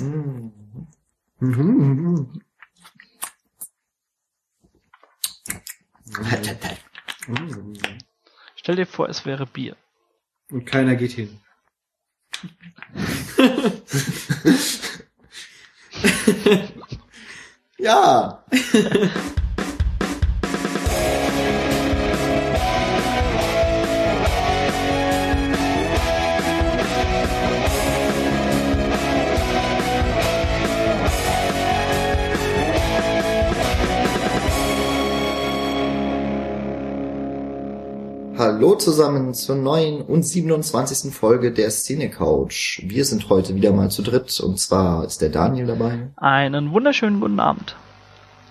[0.00, 0.52] Mhm.
[8.56, 9.76] Stell dir vor, es wäre Bier.
[10.50, 11.40] Und keiner geht hin.
[17.80, 18.44] Ja.
[38.60, 41.14] Hallo zusammen zur neuen und 27.
[41.14, 42.82] Folge der Szene Couch.
[42.84, 46.10] Wir sind heute wieder mal zu dritt und zwar ist der Daniel dabei.
[46.16, 47.74] Einen wunderschönen guten Abend.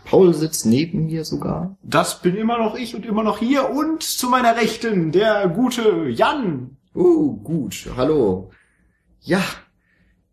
[0.05, 1.77] Paul sitzt neben mir sogar.
[1.83, 6.09] Das bin immer noch ich und immer noch hier und zu meiner Rechten der gute
[6.09, 6.77] Jan.
[6.95, 7.87] Uh, gut.
[7.95, 8.49] Hallo.
[9.21, 9.43] Ja,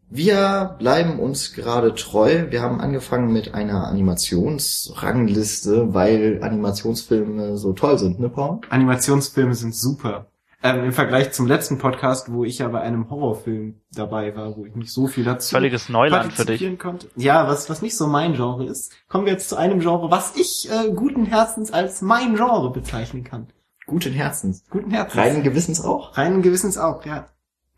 [0.08, 2.46] wir bleiben uns gerade treu.
[2.50, 8.60] Wir haben angefangen mit einer Animationsrangliste, weil Animationsfilme so toll sind, ne, Paul?
[8.70, 10.26] Animationsfilme sind super.
[10.62, 14.64] Ähm, Im Vergleich zum letzten Podcast, wo ich ja bei einem Horrorfilm dabei war, wo
[14.64, 16.78] ich nicht so viel dazu Völliges Neuland für dich.
[16.78, 17.08] konnte.
[17.14, 18.92] Ja, was, was nicht so mein Genre ist.
[19.08, 23.22] Kommen wir jetzt zu einem Genre, was ich äh, guten Herzens als mein Genre bezeichnen
[23.22, 23.48] kann.
[23.86, 24.64] Guten Herzens.
[24.70, 25.16] Guten Herzens.
[25.16, 26.16] Reinen Gewissens auch?
[26.16, 27.28] Reinen Gewissens auch, ja.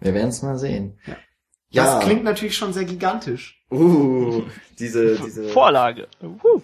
[0.00, 0.98] Wir werden es mal sehen.
[1.06, 1.16] Ja.
[1.70, 1.84] Ja.
[1.96, 3.62] Das klingt natürlich schon sehr gigantisch.
[3.70, 4.42] Uh,
[4.78, 5.48] diese, diese.
[5.48, 6.08] Vorlage.
[6.22, 6.62] Uh.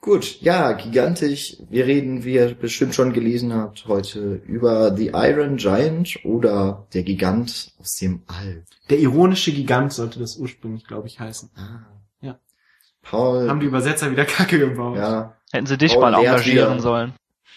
[0.00, 1.56] Gut, ja, gigantisch.
[1.68, 7.02] Wir reden, wie ihr bestimmt schon gelesen habt, heute über The Iron Giant oder der
[7.02, 8.64] Gigant aus dem All.
[8.88, 11.50] Der ironische Gigant sollte das ursprünglich, glaube ich, heißen.
[11.56, 11.86] Ah.
[12.20, 12.38] Ja.
[13.02, 14.96] Paul, Haben die Übersetzer wieder Kacke gebaut.
[14.96, 16.80] ja, Hätten sie dich Oh, mal engagieren wieder.
[16.82, 17.12] sollen.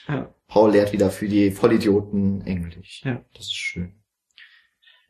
[0.08, 0.34] Ja.
[0.48, 3.02] Paul lehrt wieder für die Vollidioten Englisch.
[3.04, 3.22] Ja.
[3.36, 3.94] Das ist schön.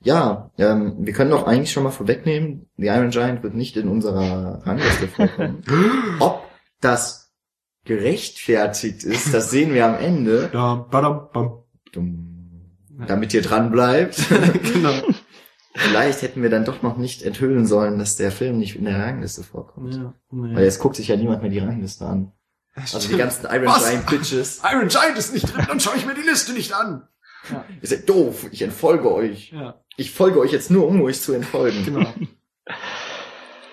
[0.01, 3.89] Ja, ähm, wir können doch eigentlich schon mal vorwegnehmen, The Iron Giant wird nicht in
[3.89, 5.63] unserer Rangliste vorkommen.
[6.19, 6.45] Ob
[6.79, 7.33] das
[7.83, 10.49] gerechtfertigt ist, das sehen wir am Ende.
[10.53, 11.63] Da, badam, bam.
[11.91, 12.25] Dumm.
[13.07, 14.25] Damit ihr dran bleibt.
[14.73, 14.93] genau.
[15.73, 18.99] Vielleicht hätten wir dann doch noch nicht enthüllen sollen, dass der Film nicht in der
[18.99, 19.95] Rangliste vorkommt.
[19.95, 20.55] Ja, nee.
[20.55, 22.31] Weil jetzt guckt sich ja niemand mehr die Rangliste an.
[22.75, 23.87] Also die ganzen Iron Was?
[23.87, 24.61] Giant Bitches.
[24.69, 27.07] Iron Giant ist nicht drin, dann schaue ich mir die Liste nicht an.
[27.51, 29.51] Ja, Ihr seid doof, ich entfolge euch.
[29.51, 31.83] ja Ich folge euch jetzt nur, um euch zu entfolgen.
[31.85, 32.13] genau.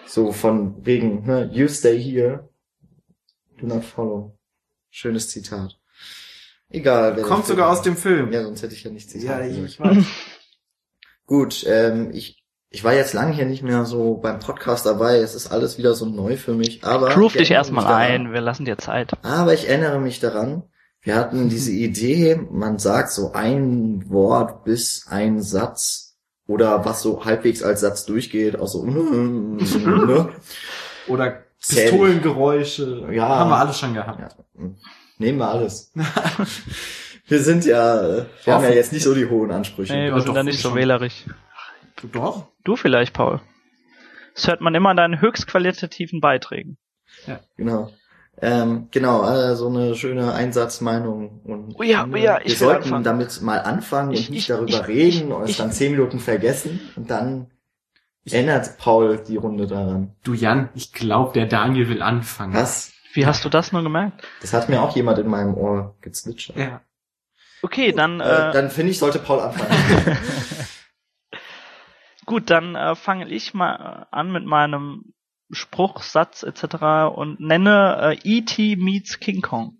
[0.06, 2.48] So von wegen, ne, you stay here,
[3.60, 4.38] do not follow.
[4.90, 5.78] Schönes Zitat.
[6.70, 7.20] Egal.
[7.22, 8.32] Kommt sogar aus dem Film.
[8.32, 9.44] Ja, sonst hätte ich ja nicht Ja, Zitat.
[9.46, 9.68] ich, gesagt.
[9.68, 10.04] ich weiß.
[11.26, 15.18] Gut, ähm, ich, ich war jetzt lange hier nicht mehr so beim Podcast dabei.
[15.18, 16.82] Es ist alles wieder so neu für mich.
[16.84, 19.12] Aber ich dich erstmal ein, wir lassen dir Zeit.
[19.22, 20.62] Aber ich erinnere mich daran,
[21.06, 26.16] wir hatten diese Idee, man sagt so ein Wort bis ein Satz
[26.48, 30.28] oder was so halbwegs als Satz durchgeht, auch so, ne?
[31.06, 31.44] Oder.
[31.60, 33.08] Pistolengeräusche.
[33.12, 33.28] Ja.
[33.28, 34.18] Haben wir alles schon gehabt.
[34.20, 34.28] Ja,
[35.18, 35.92] nehmen wir alles.
[37.28, 39.92] wir sind ja, äh, wir haben ja jetzt nicht so die hohen Ansprüche.
[39.92, 40.78] Nee, Ja, wir sind doch, da nicht so schon.
[40.78, 41.24] wählerisch.
[42.00, 42.48] Du doch?
[42.64, 43.40] Du vielleicht, Paul.
[44.34, 46.78] Das hört man immer an deinen höchst qualitativen Beiträgen.
[47.56, 47.92] Genau.
[48.42, 51.40] Ähm, genau, äh, so eine schöne Einsatzmeinung.
[51.44, 53.04] Und Oh ja, oh ja, wir ich sollten anfangen.
[53.04, 55.72] damit mal anfangen Ich- und nicht ich- darüber ich- reden ich- und es ich- dann
[55.72, 57.50] zehn Minuten vergessen und dann
[58.30, 60.12] ändert Paul die Runde daran.
[60.22, 62.52] Du Jan, ich glaube, der Daniel will anfangen.
[62.54, 62.92] Was?
[63.14, 64.22] Wie hast du das nur gemerkt?
[64.42, 66.56] Das hat mir auch jemand in meinem Ohr gezwitschert.
[66.58, 66.82] Ja.
[67.62, 69.70] Okay, dann, Äh, äh, dann finde ich, sollte Paul anfangen.
[72.26, 75.14] gut, dann äh, fange ich mal äh, an mit meinem
[75.50, 77.14] Spruch, Satz etc.
[77.14, 78.76] und nenne äh, E.T.
[78.76, 79.78] meets King Kong.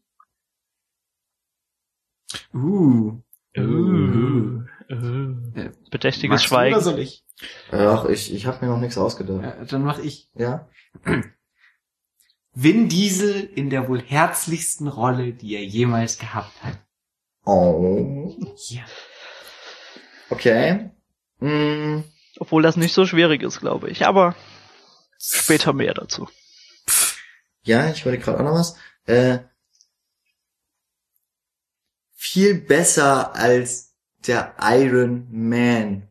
[2.55, 3.21] Uh.
[3.57, 4.63] Uh.
[4.91, 5.35] Uh.
[5.91, 6.81] Bedächtiges du oder Schweigen.
[6.81, 7.25] soll ich?
[7.71, 9.43] Ach, ich, ich habe mir noch nichts ausgedacht.
[9.43, 10.31] Ja, dann mach ich.
[10.35, 10.69] Ja?
[12.55, 16.79] Vin Diesel in der wohl herzlichsten Rolle, die er jemals gehabt hat.
[17.45, 18.35] Oh.
[18.69, 18.85] Ja.
[20.31, 20.91] Okay.
[21.41, 22.01] Mm,
[22.39, 24.07] Obwohl das nicht so schwierig ist, glaube ich.
[24.07, 24.35] Aber
[25.19, 26.29] später mehr dazu.
[27.63, 28.77] ja, ich wollte gerade auch noch was.
[29.05, 29.41] Äh,
[32.15, 33.95] viel besser als
[34.27, 36.09] der Iron Man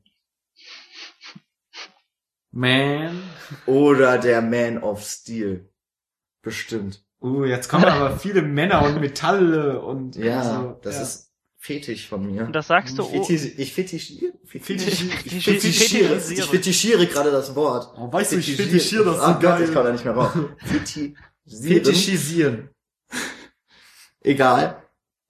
[2.52, 3.22] Man.
[3.66, 5.70] oder der Man of Steel.
[6.42, 7.04] Bestimmt.
[7.22, 10.80] Uh, jetzt kommen aber viele Männer und Metalle und Ja, so.
[10.84, 11.02] das ja.
[11.02, 11.25] ist
[11.66, 12.46] Fetisch von mir.
[12.46, 14.34] Und das sagst du, oh, Fetisch, ich fetischiere.
[14.46, 16.20] Fetisch- Ich Fetisch- fetischiere.
[16.20, 16.34] fetischiere.
[16.44, 17.92] Ich fetischiere gerade das Wort.
[17.98, 19.04] Oh, weißt du, ich Fetischiere.
[19.06, 19.64] das so Oh Gott, geil.
[19.64, 20.32] ich komme da nicht mehr raus.
[21.48, 22.70] Fetischisieren.
[24.22, 24.84] Egal.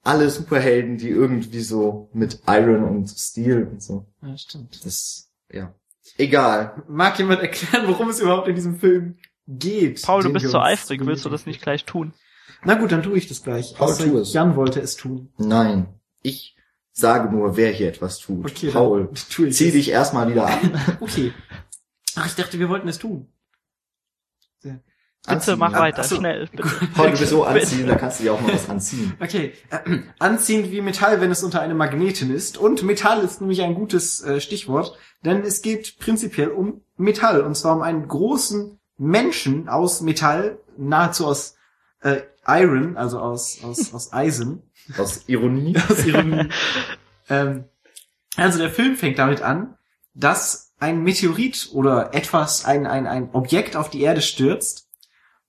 [0.04, 4.06] Alle Superhelden, die irgendwie so mit Iron und Steel und so.
[4.22, 4.86] Ja, stimmt.
[4.86, 5.74] Das, ja.
[6.18, 6.84] Egal.
[6.90, 9.18] Mag jemand erklären, worum es überhaupt in diesem Film
[9.48, 10.02] geht?
[10.04, 12.14] Paul, du bist so eifrig, willst du das nicht gleich tun?
[12.64, 13.74] Na gut, dann tue ich das gleich.
[13.76, 14.34] Paul, Außer tu es.
[14.34, 15.30] Jan wollte es tun.
[15.38, 15.88] Nein.
[16.26, 16.56] Ich
[16.92, 18.46] sage nur, wer hier etwas tut.
[18.46, 19.74] Okay, Paul, tue zieh es.
[19.74, 20.82] dich erstmal wieder an.
[21.00, 21.34] Okay.
[22.16, 23.28] Ach, ich dachte, wir wollten es tun.
[24.64, 24.82] Bitte
[25.28, 25.60] Anziehen.
[25.60, 26.16] mach weiter, Ach so.
[26.18, 26.48] schnell.
[26.48, 26.64] Bitte.
[26.94, 29.14] Paul, du bist so anziehen, da kannst du dir auch mal was anziehen.
[29.20, 32.58] Okay, äh, anziehend wie Metall, wenn es unter einem Magneten ist.
[32.58, 37.42] Und Metall ist nämlich ein gutes äh, Stichwort, denn es geht prinzipiell um Metall.
[37.42, 41.56] Und zwar um einen großen Menschen aus Metall, nahezu aus
[42.02, 44.62] äh, Iron, also aus, aus, aus Eisen.
[44.98, 45.76] Aus Ironie.
[45.90, 46.50] aus Ironie.
[47.30, 47.66] ähm,
[48.36, 49.78] also der Film fängt damit an,
[50.14, 54.88] dass ein Meteorit oder etwas, ein, ein, ein Objekt auf die Erde stürzt.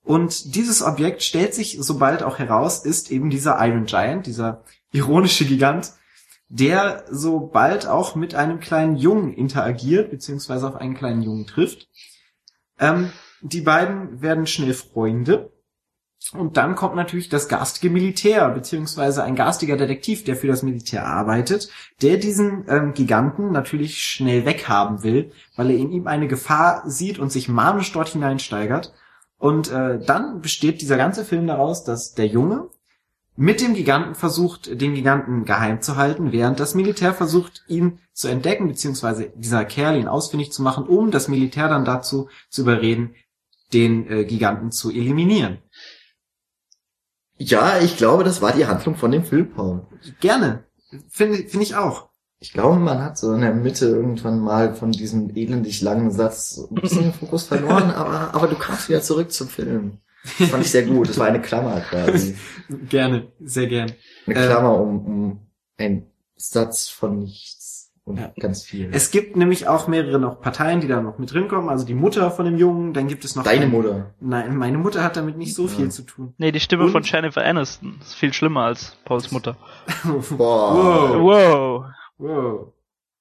[0.03, 4.63] Und dieses Objekt stellt sich, sobald auch heraus, ist eben dieser Iron Giant, dieser
[4.93, 5.91] ironische Gigant,
[6.49, 11.89] der so bald auch mit einem kleinen Jungen interagiert, beziehungsweise auf einen kleinen Jungen trifft.
[12.79, 13.11] Ähm,
[13.41, 15.51] die beiden werden schnell Freunde.
[16.33, 21.05] Und dann kommt natürlich das garstige Militär, beziehungsweise ein garstiger Detektiv, der für das Militär
[21.05, 21.69] arbeitet,
[22.01, 27.19] der diesen ähm, Giganten natürlich schnell weghaben will, weil er in ihm eine Gefahr sieht
[27.19, 28.93] und sich manisch dort hineinsteigert.
[29.37, 32.69] Und äh, dann besteht dieser ganze Film daraus, dass der Junge
[33.37, 38.27] mit dem Giganten versucht, den Giganten geheim zu halten, während das Militär versucht, ihn zu
[38.27, 43.13] entdecken, beziehungsweise dieser Kerl ihn ausfindig zu machen, um das Militär dann dazu zu überreden,
[43.73, 45.59] den äh, Giganten zu eliminieren.
[47.37, 49.85] Ja, ich glaube, das war die Handlung von dem Film, Paul.
[50.19, 50.63] Gerne.
[51.09, 52.09] Finde finde ich auch.
[52.39, 56.59] Ich glaube, man hat so in der Mitte irgendwann mal von diesem elendig langen Satz
[56.69, 59.99] ein bisschen den Fokus verloren, aber, aber du kamst wieder zurück zum Film.
[60.39, 61.09] Das fand ich sehr gut.
[61.09, 62.35] Das war eine Klammer quasi.
[62.89, 63.91] Gerne, sehr gern.
[64.25, 65.39] Eine Klammer um, um
[65.77, 67.66] einen Satz von nichts
[68.07, 68.31] und Ja.
[68.39, 68.89] ganz viel.
[68.93, 71.69] Es gibt nämlich auch mehrere noch Parteien, die da noch mit drin kommen.
[71.69, 74.13] Also die Mutter von dem Jungen, dann gibt es noch Deine einen- Mutter.
[74.19, 75.67] Nein, meine Mutter hat damit nicht so Ja.
[75.69, 76.33] viel zu tun.
[76.37, 79.57] Nee, die Stimme Und- von Jennifer Aniston ist viel schlimmer als Pauls Mutter.
[80.37, 81.19] Boah.
[81.19, 81.21] Wow.
[81.21, 81.85] Wow.
[82.17, 82.73] Wow.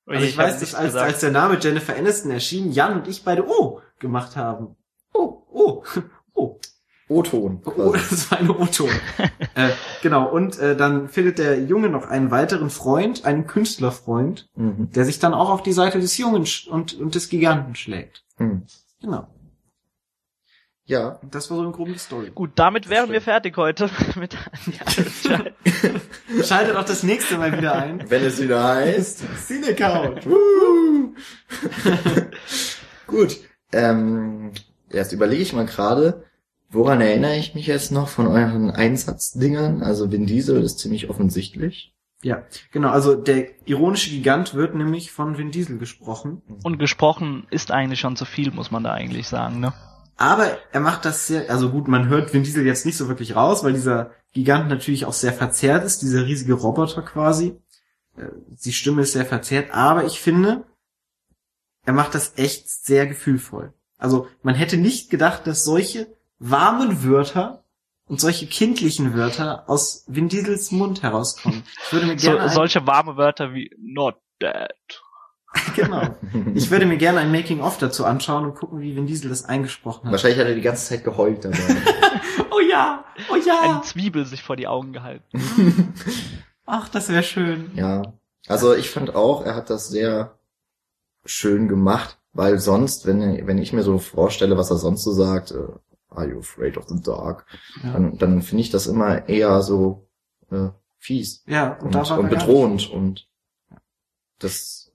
[0.08, 3.24] Also ich, hab weiß, dass als, als der Name Jennifer Aniston erschien, Jan und ich
[3.24, 4.76] beide Oh gemacht haben.
[5.12, 5.82] Oh, oh,
[6.34, 6.60] oh.
[7.08, 7.62] O-Ton.
[7.64, 8.90] Oh, das war eine O-Ton.
[9.54, 9.70] äh,
[10.02, 14.90] genau, und äh, dann findet der Junge noch einen weiteren Freund, einen Künstlerfreund, Mhm.
[14.92, 18.24] der sich dann auch auf die Seite des Jungen und, und des Giganten schlägt.
[18.38, 18.62] Mhm.
[19.00, 19.28] Genau.
[20.88, 21.18] Ja.
[21.20, 22.30] Und das war so eine grobe Story.
[22.34, 23.14] Gut, damit wären stimmt.
[23.14, 28.08] wir fertig heute mit ja, Schaltet auch das nächste Mal wieder ein.
[28.08, 29.22] Wenn es wieder heißt.
[29.46, 30.26] Cinecount.
[33.06, 33.36] Gut.
[33.72, 34.52] Ähm,
[34.90, 36.24] erst überlege ich mal gerade,
[36.70, 39.82] woran erinnere ich mich jetzt noch von euren Einsatzdingern?
[39.82, 41.94] Also Vin Diesel ist ziemlich offensichtlich.
[42.22, 42.42] Ja,
[42.72, 46.42] genau, also der ironische Gigant wird nämlich von Vin Diesel gesprochen.
[46.64, 49.72] Und gesprochen ist eigentlich schon zu viel, muss man da eigentlich sagen, ne?
[50.16, 53.36] Aber er macht das sehr, also gut, man hört Vin Diesel jetzt nicht so wirklich
[53.36, 57.58] raus, weil dieser Gigant natürlich auch sehr verzerrt ist, dieser riesige Roboter quasi.
[58.16, 58.28] Äh,
[58.64, 60.64] Die Stimme ist sehr verzerrt, aber ich finde,
[61.84, 63.74] er macht das echt sehr gefühlvoll.
[63.98, 67.62] Also man hätte nicht gedacht, dass solche warmen Wörter
[68.08, 71.64] und solche kindlichen Wörter aus Vin Diesels Mund herauskommen.
[71.86, 74.70] Ich würde mir So, gerne ein- solche warme Wörter wie not dead.
[75.74, 76.14] genau.
[76.54, 80.04] Ich würde mir gerne ein Making-of dazu anschauen und gucken, wie Vin Diesel das eingesprochen
[80.06, 80.12] hat.
[80.12, 81.58] Wahrscheinlich hat er die ganze Zeit geheult dabei.
[82.50, 83.60] Oh ja, oh ja.
[83.62, 85.24] Eine Zwiebel sich vor die Augen gehalten.
[86.66, 87.70] Ach, das wäre schön.
[87.74, 88.02] ja.
[88.48, 90.38] Also ich fand auch, er hat das sehr
[91.24, 95.50] schön gemacht, weil sonst, wenn, wenn ich mir so vorstelle, was er sonst so sagt,
[95.50, 95.56] äh,
[96.16, 97.46] are you afraid of the dark,
[97.84, 100.08] Ja, dann, dann finde ich das immer eher so
[100.50, 100.68] äh,
[100.98, 103.28] fies ja und, und, und bedrohend und
[104.38, 104.92] das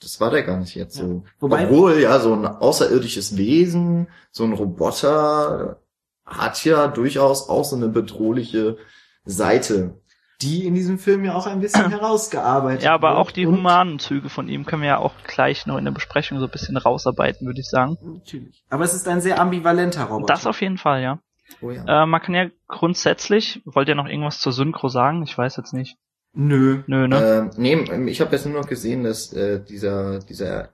[0.00, 1.04] das war der gar nicht jetzt Ja.
[1.04, 1.24] so.
[1.38, 5.80] Wobei- Obwohl ja so ein außerirdisches Wesen, so ein Roboter
[6.26, 8.78] hat ja durchaus auch so eine bedrohliche
[9.24, 10.00] Seite.
[10.42, 13.18] Die in diesem Film ja auch ein bisschen herausgearbeitet Ja, aber wird.
[13.18, 15.92] auch die Und- humanen Züge von ihm können wir ja auch gleich noch in der
[15.92, 17.96] Besprechung so ein bisschen rausarbeiten, würde ich sagen.
[18.02, 18.64] Natürlich.
[18.70, 20.26] Aber es ist ein sehr ambivalenter Roboter.
[20.32, 21.18] Das auf jeden Fall, ja.
[21.60, 22.02] Oh ja.
[22.02, 25.22] Äh, man kann ja grundsätzlich, wollt ihr noch irgendwas zur Synchro sagen?
[25.22, 25.96] Ich weiß jetzt nicht.
[26.34, 26.82] Nö.
[26.86, 27.50] Nö, ne?
[27.56, 30.70] Ähm, nee, ich habe jetzt nur noch gesehen, dass äh, dieser dieser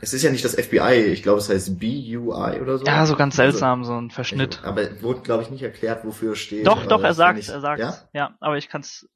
[0.00, 2.84] es ist ja nicht das FBI, ich glaube es heißt BUI oder so.
[2.84, 4.60] ja, so ganz Also, seltsam, so ein Verschnitt.
[4.64, 6.66] Aber wurde glaube ich nicht erklärt, wofür es steht.
[6.66, 7.94] Doch, doch, er das sagt, er sagt, Ja?
[8.12, 9.08] ja, aber ich kann es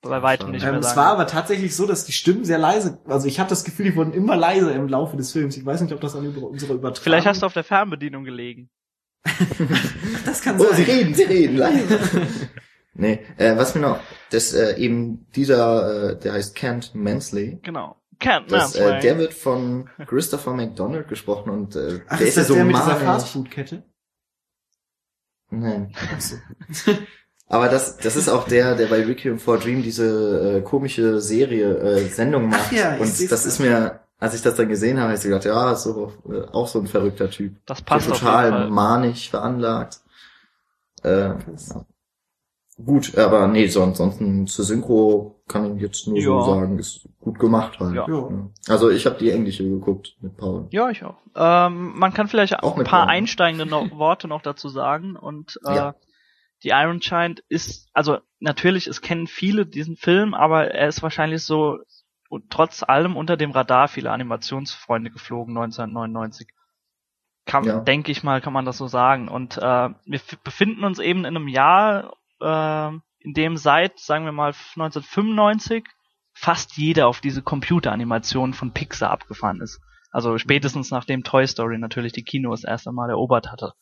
[0.00, 0.96] bei weitem nicht Ähm, mehr es sagen.
[0.98, 3.94] war aber tatsächlich so, dass die Stimmen sehr leise, also ich habe das Gefühl, die
[3.96, 5.56] wurden immer leiser im Laufe des Films.
[5.56, 7.04] Ich weiß nicht, ob das an unserer Übertragung...
[7.04, 8.68] Vielleicht hast du auf der Fernbedienung gelegen.
[10.24, 10.74] Das kann Oh, sein.
[10.76, 11.98] sie reden, sie reden, leise.
[12.94, 17.58] nee, äh, was mir noch, das äh, eben dieser, äh, der heißt Kent Mansley.
[17.62, 17.96] Genau.
[18.22, 22.36] Can't Das, Man's äh, der wird von Christopher McDonald gesprochen und äh, Ach, der ist
[22.36, 22.96] das ja der mit dieser.
[22.96, 23.82] Fastfood-Kette?
[25.50, 25.94] Nein.
[27.48, 31.20] Aber das, das ist auch der, der bei Requiem for a Dream diese äh, komische
[31.20, 32.62] Serie, äh, Sendung macht.
[32.68, 35.20] Ach ja, ich und das ist mir, als ich das dann gesehen habe, habe ich
[35.20, 37.56] so gedacht, ja, ist so, äh, auch so ein verrückter Typ.
[37.66, 38.70] das passt so auf jeden total Fall.
[38.70, 40.00] manisch veranlagt.
[41.04, 41.38] Äh, ja.
[42.82, 46.42] Gut, aber nee, so, ansonsten zur Synchro kann ich jetzt nur so Ja.
[46.42, 47.94] sagen, ist gut gemacht halt.
[47.94, 48.06] Ja.
[48.08, 48.28] Ja.
[48.68, 50.68] Also ich habe die englische geguckt mit Paul.
[50.70, 51.18] Ja, ich auch.
[51.36, 53.10] Ähm, man kann vielleicht Auch ein paar Paul.
[53.14, 55.94] einsteigende noch, Worte noch dazu sagen und äh, Ja.
[56.64, 61.42] die Iron Giant ist, also natürlich, es kennen viele diesen Film, aber er ist wahrscheinlich
[61.44, 61.78] so
[62.30, 66.48] und trotz allem unter dem Radar vieler Animationsfreunde geflogen 1999.
[67.44, 67.80] Kann, Ja.
[67.80, 69.28] denke ich mal, kann man das so sagen.
[69.28, 72.88] Und äh, wir befinden uns eben in einem Jahr, äh,
[73.20, 75.84] in dem seit, sagen wir mal, 1995
[76.34, 79.80] fast jeder auf diese Computeranimation von Pixar abgefahren ist.
[80.10, 83.72] Also spätestens nachdem Toy Story natürlich die Kinos erst einmal erobert hatte.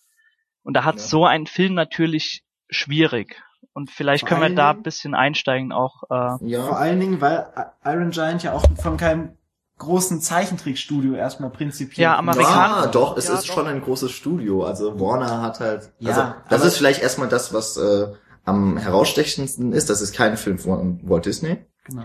[0.63, 1.01] Und da hat Ja.
[1.03, 3.43] so ein Film natürlich schwierig.
[3.73, 6.03] Und vielleicht Vor können wir da ein bisschen einsteigen auch.
[6.05, 7.47] Äh, Vor Ja, allen Dingen, weil
[7.85, 9.37] Iron Giant ja auch von keinem
[9.79, 12.03] großen Zeichentrickstudio erstmal prinzipiell.
[12.05, 13.55] Ja, Amerikaner- ja, doch, es Ja, ist doch.
[13.55, 14.65] schon ein großes Studio.
[14.65, 18.09] Also Warner hat halt, Ja, also das ist vielleicht erstmal das, was äh,
[18.45, 19.91] am herausstechendsten ist.
[19.91, 21.59] Das ist kein Film von Walt Disney.
[21.85, 22.05] Genau.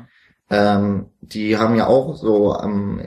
[0.49, 3.01] Ähm, die haben ja auch so am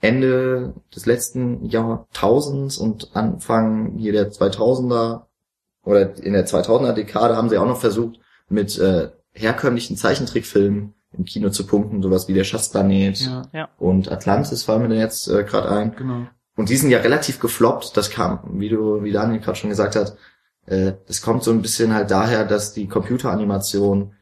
[0.00, 5.22] Ende des letzten Jahrtausends und Anfang hier der 2000er
[5.84, 11.24] oder in der 2000er Dekade haben sie auch noch versucht, mit äh, herkömmlichen Zeichentrickfilmen im
[11.24, 15.44] Kino zu punkten, sowas wie der Schatzplanet Ja, und Atlantis fallen mir da jetzt äh,
[15.44, 15.94] gerade ein.
[15.96, 16.26] genau.
[16.56, 17.96] Und die sind ja relativ gefloppt.
[17.96, 20.16] Das kam, wie du, wie Daniel gerade schon gesagt hat,
[20.70, 24.14] äh, das kommt so ein bisschen halt daher, dass die Computeranimation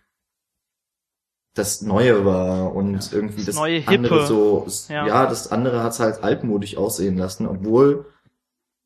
[1.55, 3.17] das Neue war und Ja.
[3.19, 4.27] irgendwie Das das, neue andere Hippe.
[4.27, 5.07] so, Ja.
[5.07, 5.27] ja.
[5.27, 8.05] das andere hat's halt altmodisch aussehen lassen, obwohl,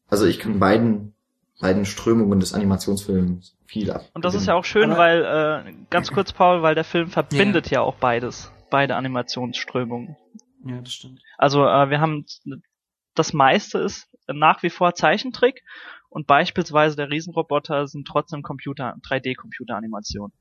[0.09, 1.15] also ich kann beiden,
[1.61, 4.05] beiden Strömungen des Animationsfilms viel ab.
[4.15, 7.09] und das ist ja auch schön, Aber- weil, äh, ganz kurz, Paul, weil der Film
[7.09, 8.53] verbindet ja, auch beides.
[8.71, 10.17] Beide Animationsströmungen.
[10.65, 11.21] Ja, das stimmt.
[11.39, 12.25] Also äh, wir haben
[13.17, 15.63] das meiste ist nach wie vor Zeichentrick
[16.11, 20.33] und beispielsweise der Riesenroboter sind trotzdem Computer 3D-Computeranimationen.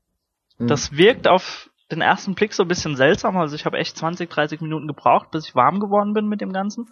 [0.58, 0.66] Mhm.
[0.66, 4.28] Das wirkt auf den ersten Blick so ein bisschen seltsam, also ich habe echt 20,
[4.28, 6.88] 30 Minuten gebraucht, bis ich warm geworden bin mit dem Ganzen.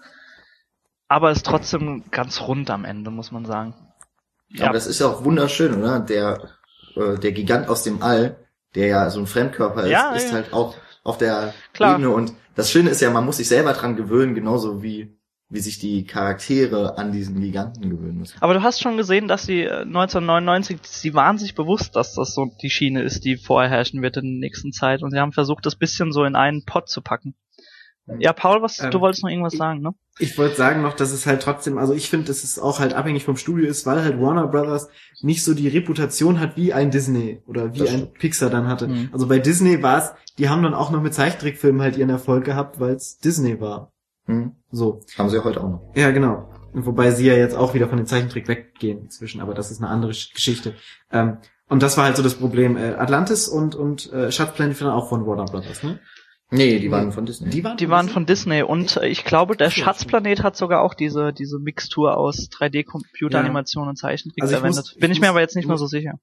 [1.08, 3.74] Aber ist trotzdem ganz rund am Ende, muss man sagen.
[4.60, 6.00] Aber das ist ja auch wunderschön, oder?
[6.00, 6.48] Der,
[6.96, 8.36] äh, der Gigant aus dem All,
[8.74, 10.32] der ja so ein Fremdkörper ist, Ja, ist ja.
[10.34, 11.94] halt auch auf der Klar.
[11.94, 12.10] Ebene.
[12.10, 15.17] Und das Schöne ist ja, man muss sich selber dran gewöhnen, genauso wie,
[15.50, 18.36] wie sich die Charaktere an diesen Giganten gewöhnen müssen.
[18.40, 22.34] Aber du hast schon gesehen, dass sie äh, 1999, sie waren sich bewusst, dass das
[22.34, 25.64] so die Schiene ist, die vorherrschen wird in der nächsten Zeit und sie haben versucht,
[25.64, 27.34] das bisschen so in einen Pot zu packen.
[28.20, 29.90] Ja, Paul, was, Ähm, du wolltest noch irgendwas ich- sagen, ne?
[30.18, 32.92] Ich wollte sagen noch, dass es halt trotzdem, also ich finde, dass es auch halt
[32.94, 34.88] abhängig vom Studio ist, weil halt Warner Brothers
[35.20, 38.14] nicht so die Reputation hat wie ein Disney oder wie Das ein stimmt.
[38.18, 38.88] Pixar dann hatte.
[38.88, 39.10] Mhm.
[39.12, 42.44] Also bei Disney war es, die haben dann auch noch mit Zeichentrickfilmen halt ihren Erfolg
[42.44, 43.92] gehabt, weil es Disney war.
[44.28, 44.52] Hm?
[44.70, 45.00] So.
[45.18, 45.92] Haben sie ja heute auch noch.
[45.96, 46.48] Ja, genau.
[46.72, 49.80] Und Wobei sie ja jetzt auch wieder von den Zeichentrick weggehen inzwischen, aber das ist
[49.82, 50.74] eine andere Sch- Geschichte.
[51.10, 52.76] Ähm, und das war halt so das Problem.
[52.76, 55.98] Äh, Atlantis und, und äh, Schatzplanet waren auch von Warner Brothers, ne?
[56.50, 57.50] Nee, die waren von Disney.
[57.50, 60.94] Die waren, Die waren von Disney und äh, ich glaube, der Schatzplanet hat sogar auch
[60.94, 64.84] diese, diese Mixtur aus 3D-Computeranimation und Zeichentrick Also ich verwendet.
[64.84, 66.14] muss- Bin ich ich mir muss- aber jetzt nicht ich mehr muss- so sicher.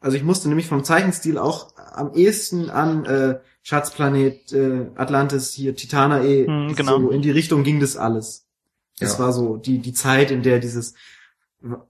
[0.00, 5.76] Also ich musste nämlich vom Zeichenstil auch am ehesten an äh, Schatzplanet, äh, Atlantis, hier
[5.76, 6.98] Titanae, Hm, genau.
[7.00, 8.46] so in die Richtung ging das alles.
[8.98, 9.18] Das Ja.
[9.24, 10.94] war so die, die Zeit, in der dieses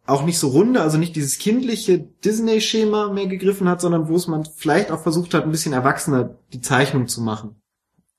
[0.04, 4.26] auch nicht so runde, also nicht dieses kindliche Disney-Schema mehr gegriffen hat, sondern wo es
[4.26, 7.54] man vielleicht auch versucht hat, ein bisschen erwachsener die Zeichnung zu machen.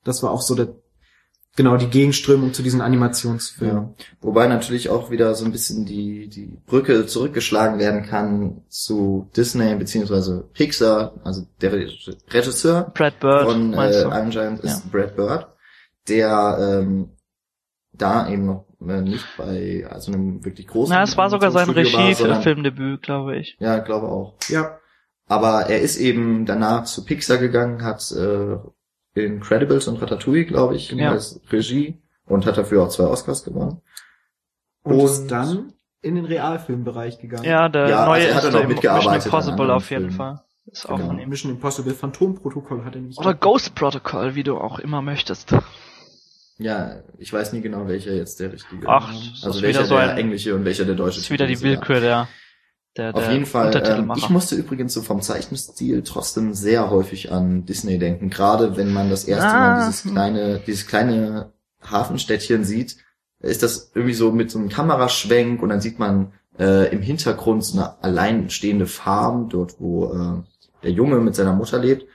[0.06, 0.70] Das war auch so der,
[1.56, 3.96] genau, die Gegenströmung zu diesen Animationsfilmen.
[3.98, 4.06] Ja.
[4.22, 9.76] Wobei natürlich auch wieder so ein bisschen die, die Brücke zurückgeschlagen werden kann zu Disney
[9.76, 14.90] beziehungsweise Pixar, also der Regisseur Brad Bird, von äh, Giant ist Ja.
[14.92, 15.48] Brad Bird,
[16.08, 17.12] der ähm,
[17.94, 21.70] da eben noch äh, nicht bei also einem wirklich großen Na, es war sogar sein
[21.70, 23.58] Regie-Filmdebüt, glaube ich.
[23.60, 24.36] Ja, glaube auch.
[24.48, 24.80] Ja,
[25.28, 28.58] Aber er ist eben danach zu Pixar gegangen, hat äh,
[29.14, 31.12] Incredibles und Ratatouille, glaube ich, Ja.
[31.12, 33.82] als Regie und hat dafür auch zwei Oscars gewonnen.
[34.84, 37.44] und, Und- ist dann in den Realfilmbereich gegangen.
[37.44, 40.18] Ja, der Ja, neue also er hat ist mitgearbeitet Mission Impossible auf jeden Filmen.
[40.18, 40.42] Fall.
[40.66, 41.08] Ist auch Genau.
[41.10, 41.30] von ihm.
[41.30, 45.54] Mission Impossible Phantomprotokoll hat er nämlich Oder Ghost Protocol, wie du auch immer möchtest.
[46.58, 49.44] Ja, ich weiß nie genau, welcher jetzt der richtige Ach, ist.
[49.44, 51.62] Also ist welcher wieder so der ein, englische und welcher der deutsche ist wieder die
[51.62, 52.28] Willkür der
[52.98, 53.82] der, Auf der jeden Fall.
[53.86, 58.30] Ähm, ich musste übrigens so vom Zeichenstil trotzdem sehr häufig an Disney denken.
[58.30, 59.60] Gerade wenn man das erste Ah.
[59.60, 62.98] Mal dieses kleine, dieses kleine Hafenstädtchen sieht,
[63.40, 67.64] ist das irgendwie so mit so einem Kameraschwenk und dann sieht man äh, im Hintergrund
[67.64, 70.44] so eine alleinstehende Farm, dort wo äh,
[70.84, 72.06] der Junge mit seiner Mutter lebt.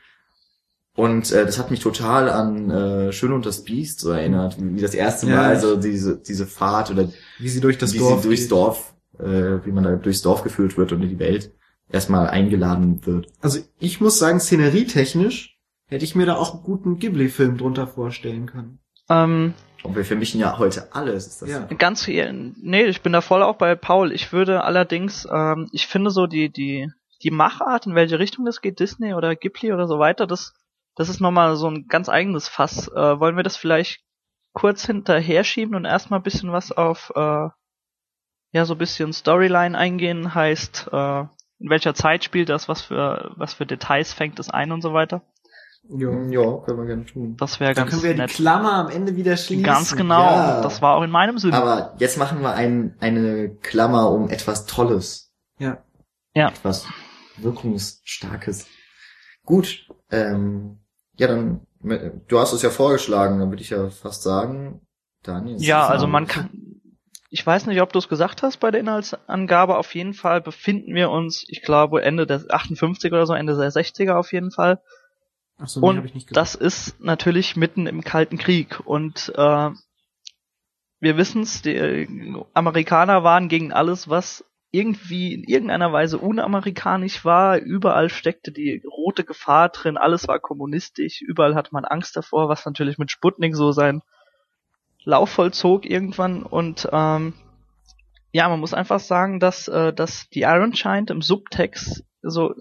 [0.94, 4.80] Und äh, das hat mich total an äh, Schön und das Biest so erinnert, wie,
[4.80, 5.36] das erste Ja.
[5.36, 8.52] Mal so diese diese Fahrt oder Wie sie durch das wie Dorf sie durchs geht.
[8.52, 11.52] Dorf, äh, wie man da durchs Dorf geführt wird und in die Welt
[11.90, 13.28] erstmal eingeladen wird.
[13.40, 15.56] Also ich muss sagen, szenerietechnisch
[15.88, 18.80] hätte ich mir da auch einen guten Ghibli-Film drunter vorstellen können.
[19.08, 19.54] ähm,
[19.84, 21.26] Und wir vermischen ja heute alles.
[21.28, 21.60] Ist das Ja.
[21.78, 24.10] ganz viel, nee, ich bin da voll auch bei Paul.
[24.12, 26.90] Ich würde allerdings, ähm, ich finde so die, die,
[27.22, 30.54] die Machart, in welche Richtung das geht, Disney oder Ghibli oder so weiter, das,
[30.96, 32.88] das ist nochmal so ein ganz eigenes Fass.
[32.88, 34.00] Äh, wollen wir das vielleicht
[34.52, 37.48] kurz hinterher schieben und erstmal ein bisschen was auf, äh,
[38.56, 41.20] ja, so ein bisschen Storyline eingehen, heißt, äh,
[41.58, 44.94] in welcher Zeit spielt das, was für, was für Details fängt es ein und so
[44.94, 45.22] weiter.
[45.88, 46.10] Ja.
[46.30, 47.36] Ja, können wir gerne tun.
[47.36, 48.30] Das wäre Dann ganz können wir die nett.
[48.30, 49.62] Klammer am Ende wieder schließen.
[49.62, 50.24] Ganz genau.
[50.24, 50.60] Ja.
[50.62, 51.52] Das war auch in meinem Sinn.
[51.52, 55.32] Aber jetzt machen wir ein, eine Klammer um etwas Tolles.
[55.58, 55.84] Ja.
[56.34, 56.48] Ja.
[56.48, 56.86] Etwas
[57.36, 58.66] Wirkungsstarkes.
[59.44, 59.86] Gut.
[60.10, 60.80] Ähm,
[61.18, 64.80] ja, dann, du hast es ja vorgeschlagen, dann würde ich ja fast sagen,
[65.22, 65.56] Daniel.
[65.56, 66.65] ist Ja, also man kann.
[67.36, 69.76] Ich weiß nicht, ob du es gesagt hast bei der Inhaltsangabe.
[69.76, 73.70] Auf jeden Fall befinden wir uns, ich glaube, Ende der 58 oder so, Ende der
[73.70, 74.80] 60er auf jeden Fall.
[75.58, 76.36] Ach so, Und ich nicht gesagt.
[76.38, 78.80] das ist natürlich mitten im Kalten Krieg.
[78.86, 79.70] Und äh,
[81.00, 82.08] wir wissen's, die äh,
[82.54, 87.58] Amerikaner waren gegen alles, was irgendwie in irgendeiner Weise unamerikanisch war.
[87.58, 92.64] Überall steckte die rote Gefahr drin, alles war kommunistisch, überall hatte man Angst davor, was
[92.64, 94.00] natürlich mit Sputnik so sein
[95.06, 96.42] Lauf vollzog irgendwann.
[96.42, 97.32] Und ähm,
[98.32, 102.54] ja, man muss einfach sagen, dass, äh, dass die Iron Giant im Subtext so,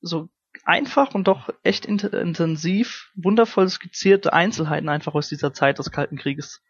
[0.00, 0.28] so
[0.64, 6.18] einfach und doch echt int intensiv, wundervoll skizzierte Einzelheiten einfach aus dieser Zeit des Kalten
[6.18, 6.60] Krieges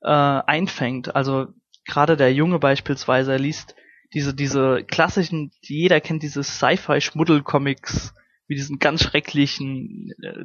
[0.00, 1.14] äh, einfängt.
[1.14, 1.48] Also
[1.84, 3.76] gerade der Junge beispielsweise, er liest
[4.14, 8.14] diese, diese klassischen, jeder kennt, diese Sci-Fi-Schmuddelcomics,
[8.46, 10.44] wie diesen ganz schrecklichen äh,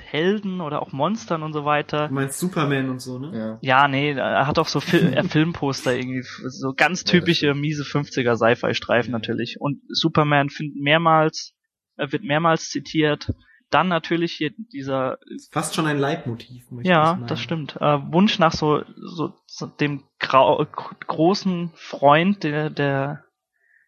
[0.00, 2.08] Helden oder auch Monstern und so weiter.
[2.08, 3.38] Du meinst Superman und so, ne?
[3.38, 3.58] Ja.
[3.82, 7.82] Ja, nee, er hat auch so Fil äh, Filmposter irgendwie, so ganz Ja, typische miese
[7.84, 9.18] 50er Sci-Fi-Streifen Ja.
[9.18, 9.56] natürlich.
[9.60, 11.54] Und Superman findet mehrmals,
[11.96, 13.32] er wird mehrmals zitiert.
[13.70, 15.18] Dann natürlich hier dieser,
[15.50, 16.70] fast schon ein Leitmotiv.
[16.70, 17.26] möchte ich ja, meinen.
[17.26, 20.66] das stimmt, äh, Wunsch nach so, so, so dem grau
[21.06, 23.24] großen Freund, der, der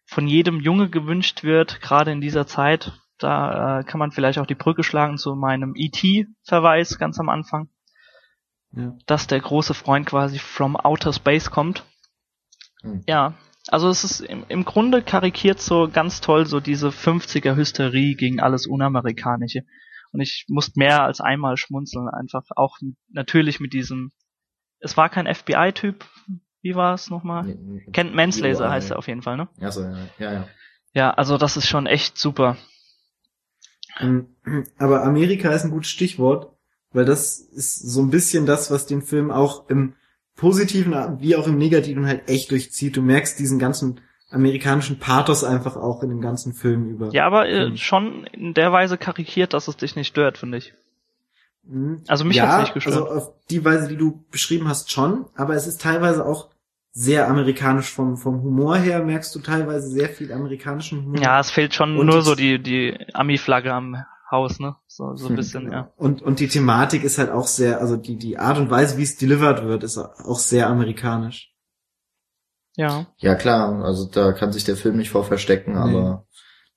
[0.05, 2.93] von jedem Junge gewünscht wird, gerade in dieser Zeit.
[3.17, 7.69] Da äh, kann man vielleicht auch die Brücke schlagen zu meinem E.T.-Verweis ganz am Anfang
[8.71, 8.93] Ja.
[9.05, 11.85] dass der große Freund quasi from outer space kommt.
[12.81, 13.03] Hm.
[13.07, 13.35] Ja,
[13.67, 18.39] also es ist im, im Grunde karikiert so ganz toll so diese 50er Hysterie gegen
[18.39, 19.61] alles Unamerikanische.
[20.11, 24.11] Und ich musste mehr als einmal schmunzeln, einfach auch mit, natürlich mit diesem,
[24.79, 26.05] es war kein FBI-Typ,
[26.61, 27.43] wie war es nochmal?
[27.43, 27.91] Nee, nee.
[27.91, 29.47] Kent Manslaser heißt er auf jeden Fall, ne?
[29.57, 30.47] Ja, so, ja, ja, ja.
[30.93, 32.57] Ja, also das ist schon echt super.
[33.99, 34.27] Ähm,
[34.77, 36.51] Aber Amerika ist ein gutes Stichwort,
[36.91, 39.93] weil das ist so ein bisschen das, was den Film auch im
[40.35, 42.97] Positiven wie auch im Negativen halt echt durchzieht.
[42.97, 47.09] Du merkst diesen ganzen amerikanischen Pathos einfach auch in dem ganzen Film über.
[47.11, 50.73] Ja, aber äh, schon in der Weise karikiert, dass es dich nicht stört, finde ich.
[51.63, 52.03] Mhm.
[52.07, 52.97] Also mich ja, hat's nicht gestört.
[52.97, 56.49] Also auf die Weise, die du beschrieben hast, schon, aber es ist teilweise auch
[56.97, 61.21] sehr amerikanisch vom, vom Humor her, merkst du teilweise sehr viel amerikanischen Humor.
[61.21, 63.97] Ja, es fehlt schon Und nur so die, die Ami-Flagge am
[64.31, 64.77] Haus, ne?
[64.87, 65.91] So, so ein Hm, bisschen, ja.
[65.97, 69.03] Und, und die Thematik ist halt auch sehr, also die, die Art und Weise, wie
[69.03, 71.51] es delivered wird, ist auch sehr amerikanisch.
[72.77, 73.07] Ja.
[73.17, 76.25] Ja, klar, also da kann sich der Film nicht vor verstecken, aber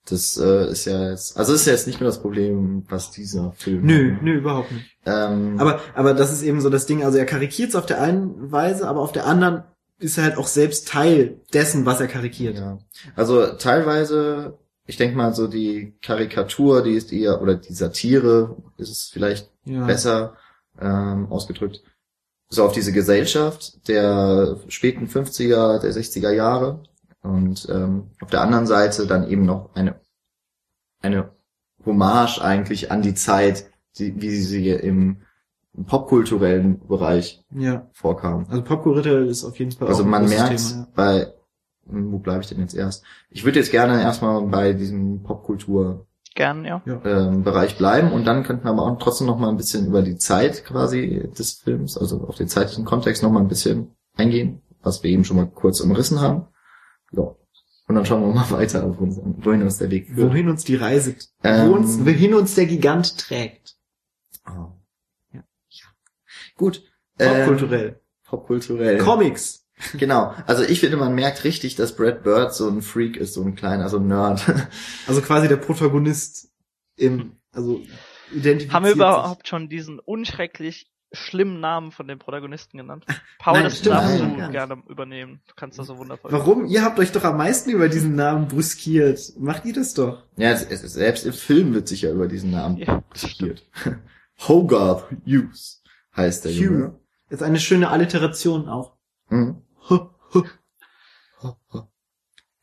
[0.09, 3.53] das äh, ist ja jetzt, also ist ja jetzt nicht mehr das Problem, was dieser
[3.53, 4.23] Film Nö, hat.
[4.23, 4.97] nö, überhaupt nicht.
[5.07, 8.01] Ähm, Aber, aber das ist eben so das Ding, also er karikiert es auf der
[8.01, 9.65] einen Weise, aber auf der anderen
[9.99, 12.57] ist er halt auch selbst Teil dessen, was er karikiert.
[12.59, 12.79] Ja.
[13.17, 18.91] Also teilweise, ich denke mal so die Karikatur, die ist eher, oder die Satire ist
[18.91, 19.87] es vielleicht Ja.
[19.87, 20.37] besser
[20.81, 21.83] ähm, ausgedrückt,
[22.49, 26.83] so auf diese Gesellschaft der späten 50er, der 60er Jahre
[27.23, 30.01] und ähm, auf der anderen Seite dann eben noch eine
[31.01, 31.31] eine
[31.85, 35.23] Hommage eigentlich an die Zeit, die, wie sie im
[35.85, 37.87] popkulturellen Bereich Ja.
[37.93, 38.47] vorkam.
[38.49, 41.33] Also Popcorn-Ritter ist auf jeden Fall Also auch ein man merkt Thema, bei,
[41.89, 43.05] hm, wo bleibe ich denn jetzt erst?
[43.31, 46.83] Ich würde jetzt gerne erstmal bei diesem Popkultur Gern, ja.
[46.87, 47.01] ja.
[47.05, 50.03] ähm, Bereich bleiben und dann könnten wir aber auch trotzdem noch mal ein bisschen über
[50.03, 54.63] die Zeit quasi des Films, also auf den zeitlichen Kontext noch mal ein bisschen eingehen,
[54.83, 56.47] was wir eben schon mal kurz umrissen haben.
[57.13, 57.35] Ja.
[57.89, 60.31] Und dann schauen wir mal weiter, auf uns, wohin uns der Weg führt.
[60.31, 63.77] Wohin uns die Reise, Ähm, wo uns, wohin uns der Gigant trägt.
[64.47, 64.78] Oh.
[66.59, 66.83] Gut.
[67.17, 67.89] Popkulturell.
[67.89, 67.95] Ähm,
[68.25, 68.99] popkulturell.
[68.99, 69.65] Comics.
[69.97, 70.35] Genau.
[70.47, 73.55] Also ich finde, man merkt richtig, dass Brad Bird so ein Freak ist, so ein
[73.55, 74.45] kleiner, so ein Nerd.
[75.07, 76.51] Also quasi der Protagonist
[76.97, 77.81] im, also
[78.33, 78.97] identifiziert Haben wir sich.
[78.97, 83.07] überhaupt schon diesen unschrecklich schlimmen Namen von dem Protagonisten genannt?
[83.39, 84.49] Paul, Nein, das stimmt, darfst nein, du ja.
[84.49, 85.41] gerne übernehmen.
[85.47, 86.33] Du kannst das so wundervoll.
[86.33, 86.67] Warum?
[86.67, 89.33] Ihr habt euch doch am meisten über diesen Namen brüskiert.
[89.39, 90.25] Macht ihr das doch.
[90.37, 93.65] ja, es, es, selbst im Film wird sich ja über diesen Namen Ja, diskutiert.
[94.49, 95.78] Hogarth Hughes
[96.19, 96.65] heißt der Hugh.
[96.65, 96.99] Junge.
[97.31, 98.93] Ist eine schöne Alliteration auch.
[99.31, 99.63] Mhm.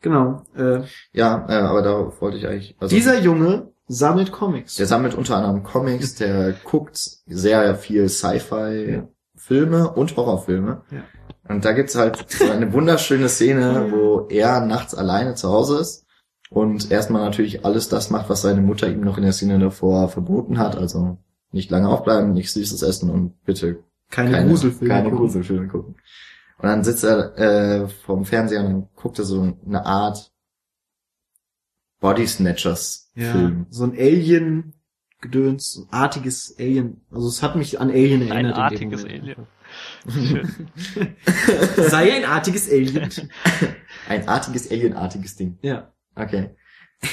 [0.02, 0.44] Genau.
[0.56, 0.82] Äh,
[1.14, 2.76] Ja, äh, aber darauf wollte ich eigentlich.
[2.80, 4.76] Also, dieser Junge sammelt Comics.
[4.76, 10.84] Der sammelt unter anderem Comics, der guckt sehr viel Sci-Fi-Filme und Horrorfilme.
[10.92, 11.04] Ja.
[11.48, 16.06] Und da gibt's halt so eine wunderschöne Szene, wo er nachts alleine zu Hause ist
[16.50, 20.10] und erstmal natürlich alles das macht, was seine Mutter ihm noch in der Szene davor
[20.10, 20.76] verboten hat.
[20.76, 21.18] Also
[21.56, 24.94] nicht lange aufbleiben, nicht Süßes essen und bitte keine, keine Gruselfilme.
[24.94, 25.18] keine gucken.
[25.26, 25.96] Gruselfilme gucken.
[26.60, 30.32] Und dann sitzt er äh, vorm Fernseher und dann guckt er so eine Art
[32.00, 33.66] Body Snatchers Ja, Film.
[33.70, 37.02] so ein Alien-Gedöns, so ein artiges Alien.
[37.12, 38.40] Also es hat mich an Alien erinnert.
[38.40, 39.04] in dem artiges.
[39.06, 39.48] Alien.
[41.90, 43.10] Sei ein artiges Alien.
[44.08, 45.58] Ein artiges, alienartiges Ding.
[45.64, 45.92] ja.
[46.16, 46.52] Okay.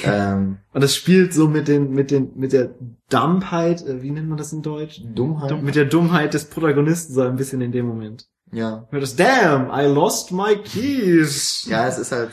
[0.05, 2.75] Ähm, Und das spielt so mit den, mit den, mit der
[3.11, 5.01] Dummheit, äh, wie nennt man das in Deutsch?
[5.14, 5.62] Dummheit.
[5.62, 8.27] Mit der Dummheit des Protagonisten so ein bisschen in dem Moment.
[8.53, 8.87] Ja.
[8.90, 11.66] Hört das, damn, I lost my keys.
[11.68, 12.31] Ja, es ist halt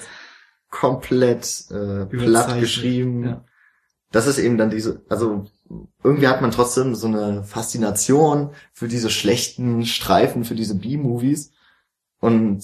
[0.69, 3.23] komplett äh, platt geschrieben.
[3.23, 3.45] ja.
[4.11, 5.45] Das ist eben dann diese, also
[6.03, 11.51] irgendwie hat man trotzdem so eine Faszination für diese schlechten Streifen, für diese B-Movies.
[12.19, 12.63] Und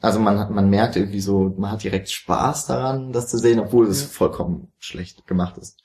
[0.00, 3.60] also man hat, man merkt irgendwie so, man hat direkt Spaß daran, das zu sehen,
[3.60, 4.08] obwohl es Ja.
[4.08, 5.82] vollkommen schlecht gemacht ist.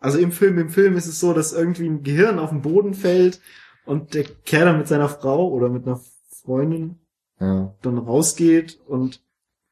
[0.00, 2.94] Also im Film, im Film ist es so, dass irgendwie ein Gehirn auf den Boden
[2.94, 3.40] fällt
[3.84, 6.00] und der Kerl dann mit seiner Frau oder mit einer
[6.42, 7.00] Freundin
[7.40, 7.74] Ja.
[7.82, 9.22] dann rausgeht und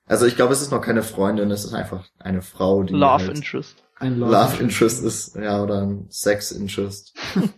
[0.07, 3.27] Also ich glaube, es ist noch keine Freundin, es ist einfach eine Frau, die Love
[3.27, 3.83] halt Interest.
[3.99, 7.15] ein Love, Interest ist, ja, oder ein Sex Interest.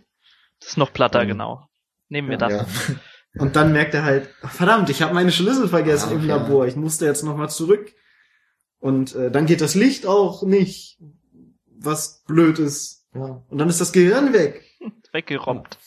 [0.59, 1.27] Das ist noch platter, Mhm.
[1.29, 1.69] genau.
[2.09, 2.49] Nehmen wir Ja.
[2.49, 2.89] das.
[2.89, 2.95] Ja.
[3.37, 6.37] Und dann merkt er halt, verdammt, ich habe meine Schlüssel vergessen Ach, im ja.
[6.37, 7.93] Labor, ich musste jetzt nochmal zurück.
[8.79, 10.99] Und äh, dann geht das Licht auch nicht,
[11.65, 13.05] was blöd ist.
[13.13, 13.43] ja.
[13.47, 14.63] Und dann ist das Gehirn weg.
[15.11, 15.77] Weggerobbt.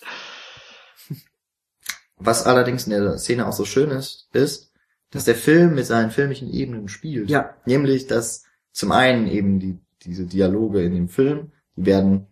[2.16, 4.72] Was allerdings in der Szene auch so schön ist, ist,
[5.10, 7.28] dass der Film mit seinen filmischen Ebenen spielt.
[7.28, 7.56] Ja.
[7.66, 12.28] Nämlich, dass zum einen eben die, diese Dialoge in dem Film, die werden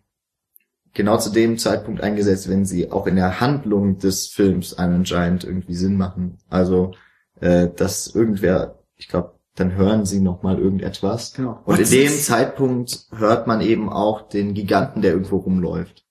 [0.93, 5.43] genau zu dem Zeitpunkt eingesetzt, wenn sie auch in der Handlung des Films Iron Giant
[5.43, 6.37] irgendwie Sinn machen.
[6.49, 6.93] Also,
[7.39, 11.33] äh, dass irgendwer, ich glaube, dann hören sie noch mal irgendetwas.
[11.33, 11.61] Genau.
[11.65, 16.05] Und in dem Zeitpunkt hört man eben auch den Giganten, der irgendwo rumläuft.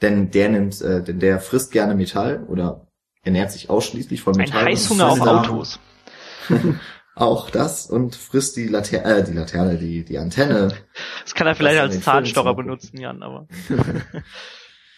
[0.00, 2.88] Denn der nimmt, äh, denn der frisst gerne Metall oder
[3.22, 4.64] ernährt sich ausschließlich von Ein Metall.
[4.64, 5.80] Heißhunger und auf Autos.
[7.14, 10.72] Auch das und frisst die Laterne, äh, die Laterne, die, die Antenne.
[11.24, 13.46] Das kann er vielleicht als Zahnstocher benutzen, Jan, aber.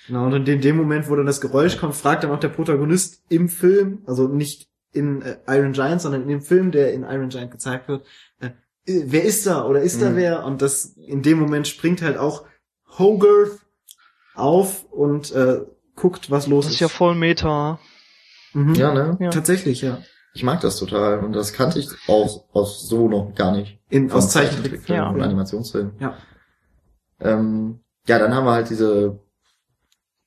[0.06, 3.22] Genau, und in dem Moment, wo dann das Geräusch kommt, fragt dann auch der Protagonist
[3.30, 7.30] im Film, also nicht in äh, Iron Giant, sondern in dem Film, der in Iron
[7.30, 8.04] Giant gezeigt wird,
[8.40, 8.48] äh,
[8.86, 10.16] äh, wer ist da oder ist da Mhm.
[10.16, 10.44] wer?
[10.44, 12.44] Und das in dem Moment springt halt auch
[12.98, 13.60] Hogarth
[14.34, 15.62] auf und äh,
[15.96, 16.76] guckt, was los Das ist.
[16.76, 17.78] ist ja voll Meta.
[18.52, 18.74] mhm.
[18.74, 19.16] Ja, ne?
[19.20, 19.30] Ja.
[19.30, 20.02] Tatsächlich, ja.
[20.34, 23.78] Ich mag das total und das kannte ich auch aus so noch gar nicht.
[23.88, 24.84] In, aus Zeichentrick.
[24.84, 25.08] Zeichentrickfilm Ja.
[25.10, 25.92] und Animationsfilm.
[26.00, 26.16] Ja.
[27.20, 29.20] Ähm, ja, dann haben wir halt diese,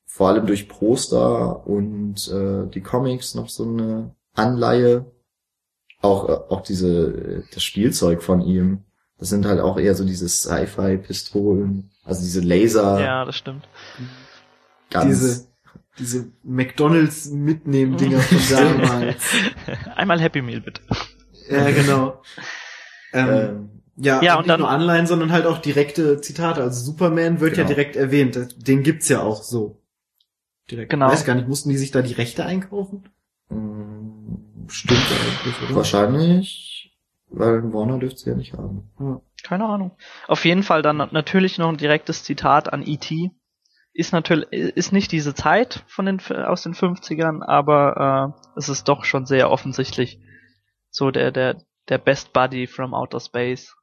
[0.06, 5.06] vor allem durch Poster und äh, die Comics noch so eine Anleihe.
[6.02, 8.86] Auch, äh, auch diese, das Spielzeug von ihm.
[9.18, 11.90] Das sind halt auch eher so diese Sci-Fi-Pistolen.
[12.06, 13.00] Also diese Laser.
[13.02, 13.68] Ja, das stimmt.
[14.90, 15.48] ganz, Diese,
[16.00, 19.24] diese McDonalds Mitnehmen-Dinger von damals.
[19.96, 20.82] Einmal Happy Meal bitte.
[21.50, 22.22] ja, genau.
[23.14, 26.62] Ähm, ähm, Ja, Ja, und dann- nur Anleihen, sondern halt auch direkte Zitate.
[26.62, 27.74] Also Superman wird ja Genau.
[27.76, 28.38] direkt erwähnt.
[28.58, 29.82] Den gibt's ja auch so.
[30.70, 30.92] Direkt.
[30.92, 31.08] Genau.
[31.08, 33.10] Weiß gar nicht, mussten die sich da die Rechte einkaufen?
[33.50, 35.76] mh, Stimmt eigentlich, oder?
[35.78, 36.94] wahrscheinlich,
[37.30, 38.90] weil Warner dürfte sie ja nicht haben.
[39.44, 39.92] Keine Ahnung.
[40.28, 43.32] Auf jeden Fall dann natürlich noch ein direktes Zitat an E.T.
[44.00, 48.88] Ist natürlich, ist nicht diese Zeit von den, aus den 50ern, aber äh, es ist
[48.88, 50.20] doch schon sehr offensichtlich
[50.92, 53.76] so der, der, der Best Buddy from Outer Space.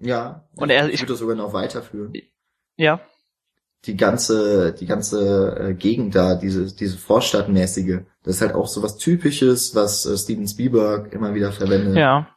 [0.00, 0.46] Ja.
[0.54, 2.12] Und er- ich würde das sogar noch weiterführen.
[2.76, 3.00] Ja,
[3.86, 8.82] die ganze, die ganze äh, Gegend da, diese, diese Vorstadtmäßige, das ist halt auch so
[8.82, 11.96] was Typisches, was äh, Steven Spielberg immer wieder verwendet.
[11.96, 12.28] ja.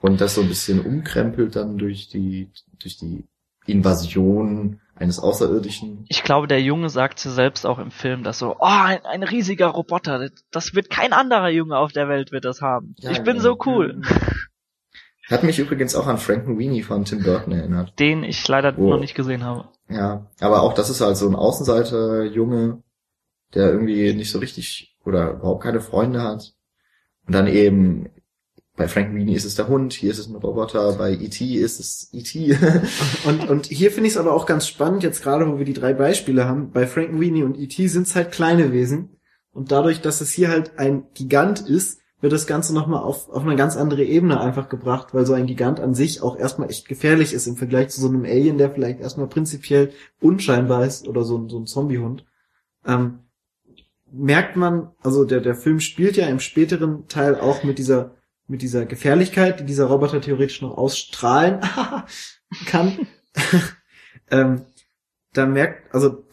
[0.00, 3.28] Und das so ein bisschen umkrempelt dann durch die, durch die
[3.66, 6.04] Invasion eines Außerirdischen.
[6.08, 9.22] Ich glaube, der Junge sagt sie selbst auch im Film, dass so, oh, ein, ein
[9.22, 12.94] riesiger Roboter, das wird kein anderer Junge auf der Welt wird das haben.
[12.98, 13.42] Ja, ich bin ja.
[13.42, 14.02] so cool.
[15.28, 17.98] Hat mich übrigens auch an Frank Weenie von Tim Burton erinnert.
[17.98, 18.90] Den ich leider Oh.
[18.90, 19.68] noch nicht gesehen habe.
[19.88, 22.82] Ja, aber auch das ist halt so ein Außenseiter-Junge,
[23.54, 26.52] der irgendwie nicht so richtig oder überhaupt keine Freunde hat.
[27.26, 28.10] Und dann eben
[28.76, 31.44] bei Frank Weenie ist es der Hund, hier ist es ein Roboter, bei E.T.
[31.56, 32.56] ist es E.T.
[33.26, 35.74] Und, und hier finde ich es aber auch ganz spannend, jetzt gerade wo wir die
[35.74, 37.88] drei Beispiele haben, bei Frank Weenie und E.T.
[37.88, 39.16] sind es halt kleine Wesen.
[39.52, 43.42] Und dadurch, dass es hier halt ein Gigant ist, wird das Ganze nochmal auf, auf
[43.42, 46.86] eine ganz andere Ebene einfach gebracht, weil so ein Gigant an sich auch erstmal echt
[46.88, 51.24] gefährlich ist im Vergleich zu so einem Alien, der vielleicht erstmal prinzipiell unscheinbar ist oder
[51.24, 52.24] so, ein- so ein Zombiehund.
[52.86, 53.20] Ähm,
[54.12, 58.14] merkt man, also der, der Film spielt ja im späteren Teil auch mit dieser,
[58.50, 61.60] mit dieser Gefährlichkeit, die dieser Roboter theoretisch noch ausstrahlen
[62.66, 63.06] kann.
[64.30, 64.62] ähm,
[65.32, 66.24] da merkt, also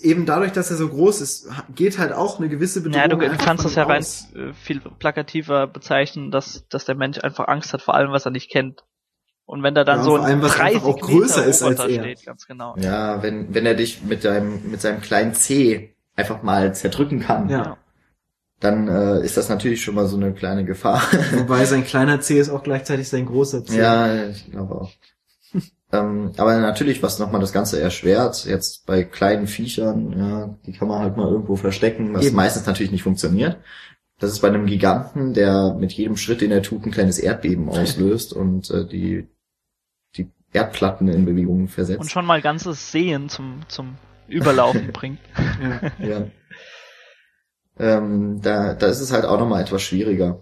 [0.00, 3.00] eben dadurch, dass er so groß ist, geht halt auch eine gewisse Bedrohung.
[3.20, 4.32] Ja, du, kannst das ja rein aus.
[4.34, 8.30] äh, viel plakativer bezeichnen, dass, dass der Mensch einfach Angst hat vor allem, was er
[8.30, 8.84] nicht kennt.
[9.44, 11.62] Und wenn da dann Ja, so vor allem, was 30 einfach auch Meter größer ist
[11.62, 11.88] als er.
[11.88, 12.76] steht, ganz genau.
[12.78, 17.48] ja, wenn, wenn er dich mit deinem, mit seinem kleinen C einfach mal zerdrücken kann,
[17.48, 17.78] Ja.
[18.60, 21.00] Dann äh, ist das natürlich schon mal so eine kleine Gefahr.
[21.32, 23.78] Wobei sein kleiner C ist auch gleichzeitig sein großer C.
[23.78, 24.90] Ja, ich glaube auch.
[25.92, 30.88] ähm, aber natürlich, was nochmal das Ganze erschwert, jetzt bei kleinen Viechern, ja, die kann
[30.88, 32.36] man halt mal irgendwo verstecken, was Eben.
[32.36, 33.58] meistens natürlich nicht funktioniert.
[34.18, 37.68] Das ist bei einem Giganten, der mit jedem Schritt, den er tut, ein kleines Erdbeben
[37.68, 39.28] auslöst und äh, die,
[40.16, 42.00] die Erdplatten in Bewegung versetzt.
[42.00, 45.20] Und schon mal ganzes Sehen zum, zum Überlaufen bringt.
[46.00, 46.06] Ja.
[46.06, 46.26] ja.
[47.78, 50.40] Ähm, da, da ist es halt auch nochmal etwas schwieriger.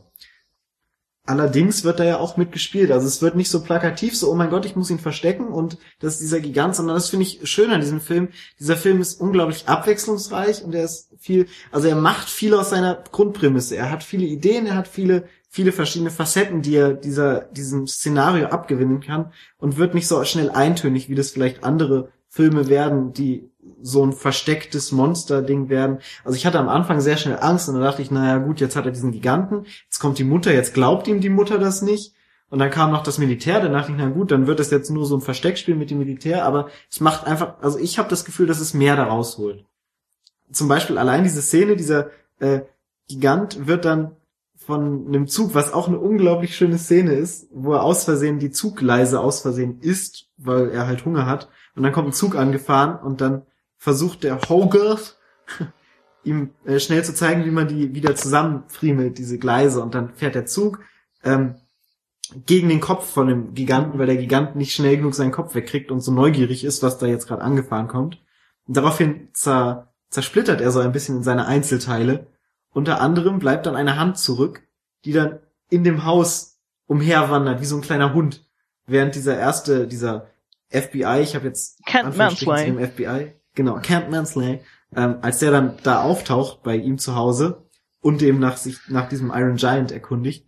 [1.28, 2.92] Allerdings wird da ja auch mitgespielt.
[2.92, 5.76] Also es wird nicht so plakativ, so, oh mein Gott, ich muss ihn verstecken und
[5.98, 8.28] das ist dieser Gigant, sondern das finde ich schön an diesem Film.
[8.60, 13.02] Dieser Film ist unglaublich abwechslungsreich und er ist viel, also er macht viel aus seiner
[13.10, 13.74] Grundprämisse.
[13.74, 18.46] Er hat viele Ideen, er hat viele, viele verschiedene Facetten, die er dieser, diesem Szenario
[18.46, 23.50] abgewinnen kann und wird nicht so schnell eintönig, wie das vielleicht andere Filme werden, die
[23.82, 25.98] so ein verstecktes Monster-Ding werden.
[26.24, 28.76] Also ich hatte am Anfang sehr schnell Angst und dann dachte ich, naja gut, jetzt
[28.76, 32.14] hat er diesen Giganten, jetzt kommt die Mutter, jetzt glaubt ihm die Mutter das nicht.
[32.48, 34.90] Und dann kam noch das Militär, dann dachte ich, na gut, dann wird es jetzt
[34.90, 38.24] nur so ein Versteckspiel mit dem Militär, aber es macht einfach, also ich habe das
[38.24, 39.64] Gefühl, dass es mehr da rausholt.
[40.52, 42.60] Zum Beispiel allein diese Szene, dieser äh,
[43.08, 44.12] Gigant wird dann
[44.54, 48.50] von einem Zug, was auch eine unglaublich schöne Szene ist, wo er aus Versehen die
[48.50, 51.48] Zuggleise aus Versehen isst, weil er halt Hunger hat.
[51.74, 53.42] Und dann kommt ein Zug angefahren und dann
[53.78, 55.18] versucht der Hogarth
[56.24, 59.82] ihm äh, schnell zu zeigen, wie man die wieder zusammenfriemelt, diese Gleise.
[59.82, 60.80] Und dann fährt der Zug
[61.22, 61.54] ähm,
[62.46, 65.90] gegen den Kopf von dem Giganten, weil der Gigant nicht schnell genug seinen Kopf wegkriegt
[65.90, 68.20] und so neugierig ist, was da jetzt gerade angefahren kommt.
[68.66, 72.26] Und daraufhin zer zersplittert er so ein bisschen in seine Einzelteile.
[72.72, 74.62] Unter anderem bleibt dann eine Hand zurück,
[75.04, 78.46] die dann in dem Haus umherwandert, wie so ein kleiner Hund.
[78.86, 80.28] Während dieser erste, dieser
[80.70, 82.86] FBI, ich habe jetzt Kent Mansley.
[82.86, 84.60] FBI, genau, Camp Mansley,
[84.94, 87.64] ähm, als der dann da auftaucht bei ihm zu Hause
[88.00, 90.46] und eben nach sich nach diesem Iron Giant erkundigt,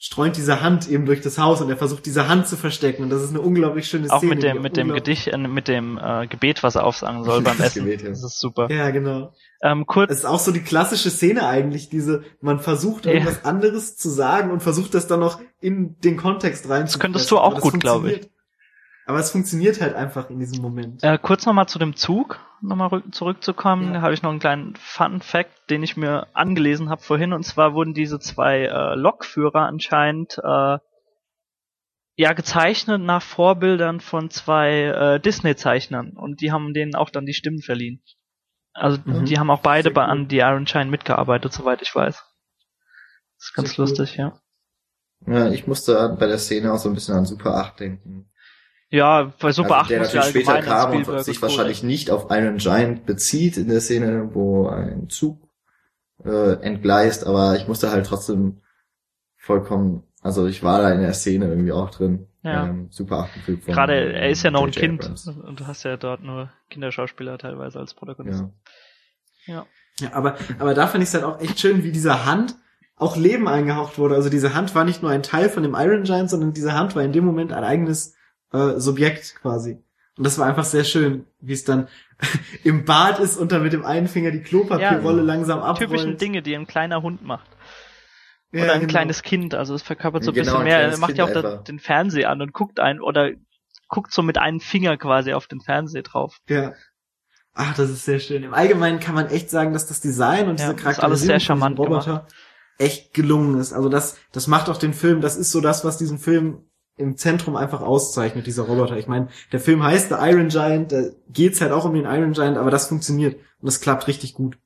[0.00, 3.10] streunt diese Hand eben durch das Haus und er versucht diese Hand zu verstecken und
[3.10, 4.34] das ist eine unglaublich schöne Auch Szene.
[4.36, 7.58] mit dem, mit dem Gedicht, äh, mit dem äh, Gebet, was er aufsagen soll beim
[7.58, 7.84] Das Essen.
[7.84, 8.10] Gebet, ja.
[8.10, 8.70] Das ist super.
[8.70, 9.32] Ja, genau.
[9.60, 13.12] Ähm, kurz, Es ist auch so die klassische Szene eigentlich, diese, man versucht Ja.
[13.12, 16.82] irgendwas anderes zu sagen und versucht das dann noch in den Kontext rein.
[16.82, 18.30] Das könntest du auch gut, glaube ich.
[19.08, 21.02] Aber es funktioniert halt einfach in diesem Moment.
[21.02, 23.92] Äh, kurz nochmal zu dem Zug, nochmal rück- zurückzukommen, Ja.
[23.94, 27.42] da habe ich noch einen kleinen Fun Fact, den ich mir angelesen habe vorhin, und
[27.42, 30.76] zwar wurden diese zwei äh, Lokführer anscheinend äh,
[32.16, 37.32] ja gezeichnet nach Vorbildern von zwei äh, Disney-Zeichnern und die haben denen auch dann die
[37.34, 38.02] Stimmen verliehen.
[38.74, 39.24] Also Mhm.
[39.24, 40.10] die haben auch beide bei cool.
[40.10, 42.14] an The Iron Shine mitgearbeitet, soweit ich weiß.
[42.16, 42.24] Das
[43.46, 43.88] ist ganz Sehr cool.
[43.88, 44.38] lustig, ja.
[45.26, 48.30] Ja, ich musste bei der Szene auch so ein bisschen an Super 8 denken.
[48.90, 52.26] Ja, bei Super also, 8 der ja natürlich später kam und sich wahrscheinlich nicht auf
[52.30, 55.38] Iron Giant bezieht in der Szene, wo ein Zug
[56.24, 58.62] äh, entgleist, aber ich musste halt trotzdem
[59.36, 62.26] vollkommen, also ich war da in der Szene irgendwie auch drin.
[62.42, 62.66] Ja.
[62.66, 64.70] Ähm, Super 8 Film von Gerade, er ist ja noch ein.
[64.70, 65.26] Kind Abrams.
[65.28, 68.44] und du hast ja dort nur Kinderschauspieler teilweise als Protagonist.
[69.46, 69.66] Ja.
[70.00, 72.54] Ja, aber, aber da fand ich es halt auch echt schön, wie dieser Hand
[72.96, 74.14] auch Leben eingehaucht wurde.
[74.14, 76.94] Also diese Hand war nicht nur ein Teil von dem Iron Giant, sondern diese Hand
[76.94, 78.14] war in dem Moment ein eigenes
[78.52, 79.82] äh, Subjekt quasi.
[80.16, 81.88] Und das war einfach sehr schön, wie es dann
[82.64, 85.78] im Bad ist und dann mit dem einen Finger die Klopapierrolle Ja, langsam abrollt.
[85.90, 87.48] Typischen Dinge, die ein kleiner Hund macht.
[88.50, 88.90] Ja, oder ein genau.
[88.90, 89.54] kleines Kind.
[89.54, 90.80] Also es verkörpert so ein Genau, bisschen mehr.
[90.80, 91.64] Er macht ja auch da, einfach.
[91.64, 93.30] den Fernseher an und guckt ein oder
[93.88, 96.38] guckt so mit einem Finger quasi auf den Fernseher drauf.
[96.48, 96.72] Ja.
[97.54, 98.42] Ach, das ist sehr schön.
[98.44, 102.26] Im Allgemeinen kann man echt sagen, dass das Design und Ja, diese Charakterisierung von Roboter
[102.78, 103.72] echt gelungen ist.
[103.72, 106.62] Also das, das macht auch den Film, das ist so das, was diesen Film
[106.98, 108.96] im Zentrum einfach auszeichnet, dieser Roboter.
[108.96, 112.32] Ich meine, der Film heißt The Iron Giant, da geht's halt auch um den Iron
[112.32, 114.58] Giant, aber das funktioniert und das klappt richtig gut.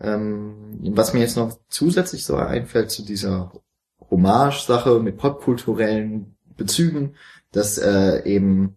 [0.00, 3.52] Ähm, was mir jetzt noch zusätzlich so einfällt zu dieser
[4.10, 7.14] Hommage-Sache mit popkulturellen Bezügen,
[7.52, 8.76] dass äh, eben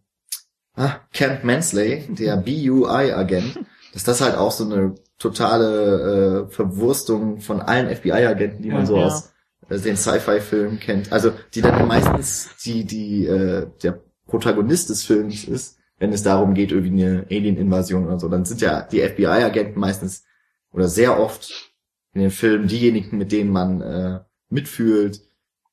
[0.75, 3.59] ah, Camp Mansley, der BUI-Agent,
[3.93, 8.85] dass das halt auch so eine totale äh, Verwurstung von allen FBI-Agenten, die man Ja,
[8.85, 9.05] so ja.
[9.05, 9.34] aus
[9.69, 11.11] den Sci-Fi-Filmen kennt.
[11.11, 16.53] Also die dann meistens die die äh, der Protagonist des Films ist, wenn es darum
[16.53, 18.27] geht, irgendwie eine Alien-Invasion oder so.
[18.29, 20.23] Dann sind ja die FBI-Agenten meistens
[20.71, 21.73] oder sehr oft
[22.13, 25.21] in den Filmen diejenigen, mit denen man äh, mitfühlt,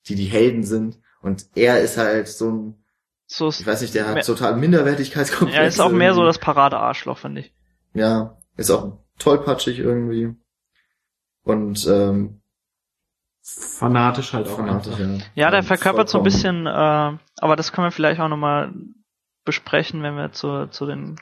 [0.07, 0.99] die die Helden sind.
[1.23, 2.85] Und er ist halt so ein,
[3.27, 5.57] So ich weiß nicht, der hat total Minderwertigkeitskomplex.
[5.59, 7.55] er ist auch mehr so das Parade-Arschloch, finde ich.
[7.95, 10.35] Ja, ist auch tollpatschig irgendwie.
[11.45, 12.42] Und ähm,
[13.45, 15.21] Fanatisch halt auch fanatisch, einfach.
[15.35, 15.45] ja.
[15.47, 18.73] Ja, der Ja, verkörpert so ein bisschen, äh, aber das können wir vielleicht auch nochmal
[19.45, 21.17] besprechen, wenn wir zu, zu den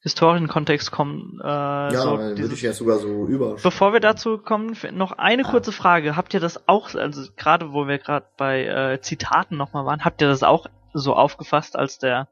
[0.00, 1.40] historischen Kontext kommen.
[1.42, 3.56] Äh, Ja, so weil würde ich jetzt sogar so über.
[3.62, 5.50] Bevor wir dazu kommen, noch eine Ah.
[5.50, 6.16] kurze Frage.
[6.16, 10.22] Habt ihr das auch, also gerade wo wir gerade bei äh, Zitaten nochmal waren, habt
[10.22, 12.28] ihr das auch so aufgefasst, als der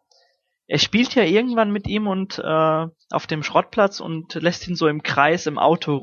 [0.69, 4.87] er spielt ja irgendwann mit ihm und äh, auf dem Schrottplatz und lässt ihn so
[4.89, 5.97] im Kreis im Auto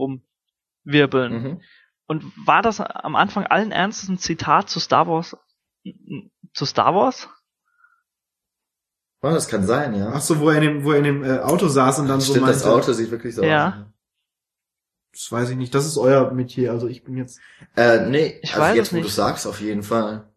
[0.86, 1.32] rumwirbeln.
[1.44, 1.62] Mhm.
[2.10, 5.38] Und war das am Anfang allen Ernstes ein Zitat zu Star Wars?
[6.56, 7.30] Zu Star Wars?
[9.22, 10.12] Oh, das kann sein, ja.
[10.14, 12.20] Ach so, wo er in dem, wo er in dem äh, Auto saß und dann
[12.20, 13.68] so Stimmt, meinte, das Auto sieht wirklich so Ja.
[13.68, 13.74] aus.
[15.12, 17.40] das weiß ich nicht, das ist euer Metier, also ich bin jetzt,
[17.76, 20.28] Äh, nee, Ich also weiß jetzt, es wo du sagst, auf jeden Fall.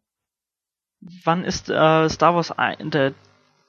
[1.24, 3.14] Wann ist äh, Star Wars ein, der,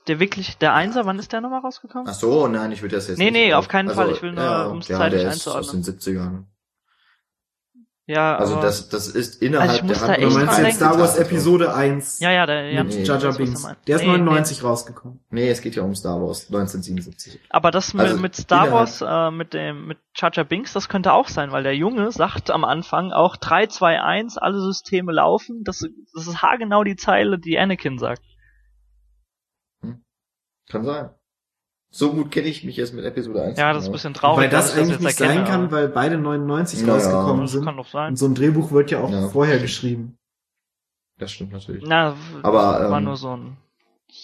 [0.07, 2.07] der wirklich, der Einser, wann ist der nochmal rausgekommen?
[2.09, 4.21] Ach so, nein, ich würde das jetzt Nee, nicht nee, auf- auf keinen Fall, ich
[4.21, 5.83] will nur, um's ja, zeitlich der ist aus einzuordnen.
[5.83, 6.43] den 70ern.
[8.05, 10.65] Ja, Also aber, das, das ist innerhalb Also der da meinst dran du denken.
[10.65, 13.05] jetzt Star Wars Episode 1 ja, ja, der, ja, mit Nee,
[13.37, 13.63] Binks.
[13.63, 13.87] meinst.
[13.87, 15.21] Der ist Nee, 99 rausgekommen.
[15.29, 17.39] Nee, es geht ja um Star Wars 1977.
[17.49, 20.89] Aber das mit, Also mit Star innerhalb- Wars, äh, mit dem, mit Jar Binks, das
[20.89, 25.13] könnte auch sein, weil der Junge sagt am Anfang auch 3, 2, 1, alle Systeme
[25.13, 25.61] laufen.
[25.63, 25.79] Das,
[26.13, 28.21] das ist haargenau die Zeile, die Anakin sagt.
[30.69, 31.09] Kann sein.
[31.95, 33.59] So gut kenne ich mich jetzt mit Episode 1.
[33.59, 34.45] Ja, das ist ein bisschen traurig.
[34.45, 36.93] Weil das ich eigentlich nicht jetzt sein erkenne, kann, weil beide 99 Ja, ja.
[36.95, 37.65] rausgekommen Das sind.
[37.65, 38.09] kann doch sein.
[38.09, 39.29] Und so ein Drehbuch wird ja auch Ja.
[39.29, 40.17] vorher geschrieben.
[41.19, 41.83] Das stimmt natürlich.
[41.85, 43.57] Na, Aber, war ähm, nur so ein.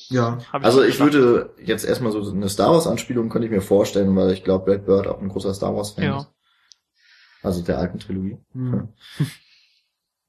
[0.07, 0.39] Ja.
[0.51, 1.13] hab Also ich gedacht.
[1.13, 4.65] würde jetzt erstmal so eine Star Wars Anspielung könnte ich mir vorstellen, weil ich glaube,
[4.65, 6.17] Brad Bird auch ein großer Star Wars Fan Ja.
[6.21, 6.31] ist.
[7.43, 8.39] Also der alten Trilogie.
[8.53, 8.89] Hm.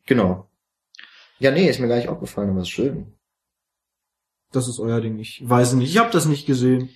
[0.05, 0.46] Genau.
[1.38, 3.14] Ja, nee, ist mir gar nicht aufgefallen, aber ist schön.
[4.53, 5.18] Das ist euer Ding.
[5.18, 5.88] Ich weiß nicht.
[5.90, 6.90] Ich habe das nicht gesehen.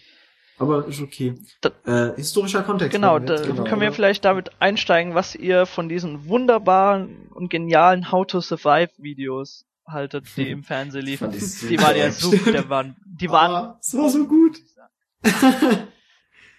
[0.58, 1.34] Aber ist okay.
[1.60, 1.72] Da-
[2.12, 2.92] äh, historischer Kontext.
[2.94, 3.92] Genau, da genau, können wir oder?
[3.96, 10.26] vielleicht damit einsteigen, was ihr von diesen wunderbaren und genialen How to Survive Videos haltet,
[10.36, 11.30] die im Fernsehen liefen.
[11.32, 12.52] Die waren ja super.
[12.62, 14.58] die waren, die waren, Ah, es war so gut.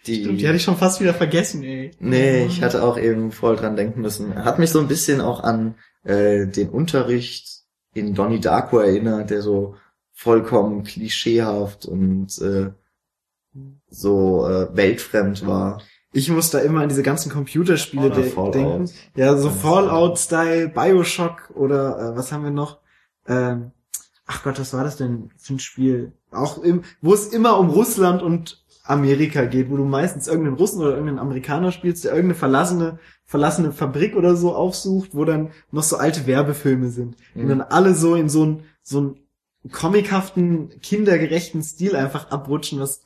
[0.07, 1.91] Die, Stimmt, die hatte ich schon fast wieder vergessen, ey.
[1.99, 4.35] Nee, ich hatte auch eben voll dran denken müssen.
[4.45, 7.61] Hat mich so ein bisschen auch an äh, den Unterricht
[7.93, 9.77] in Donnie Darko erinnert, der so
[10.13, 12.69] vollkommen klischeehaft und äh,
[13.89, 15.81] so äh, weltfremd war.
[16.11, 18.55] Ich muss da immer an diese ganzen Computerspiele de Fallout.
[18.55, 18.89] denken.
[19.15, 19.49] Ja, so.
[19.49, 22.79] Fallout-Style, Bioshock oder äh, was haben wir noch?
[23.27, 23.71] Ähm,
[24.25, 26.13] ach Gott, was war das denn für ein Spiel?
[26.31, 30.79] Auch im, wo es immer um Russland und Amerika geht, wo du meistens irgendeinen Russen
[30.79, 35.83] oder irgendeinen Amerikaner spielst, der irgendeine verlassene, verlassene Fabrik oder so aufsucht, wo dann noch
[35.83, 37.15] so alte Werbefilme sind.
[37.33, 37.49] Die Mhm.
[37.49, 39.19] dann alle so in so ein, so ein
[39.71, 43.03] comichaften, kindergerechten Stil einfach abrutschen, was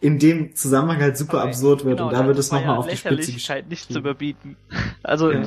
[0.00, 1.98] in dem Zusammenhang halt super Aber absurd wird.
[1.98, 4.56] genau, und da wird es nochmal ja auf die Spitze Lächerlichkeit nicht zu überbieten.
[5.02, 5.42] Also Ja.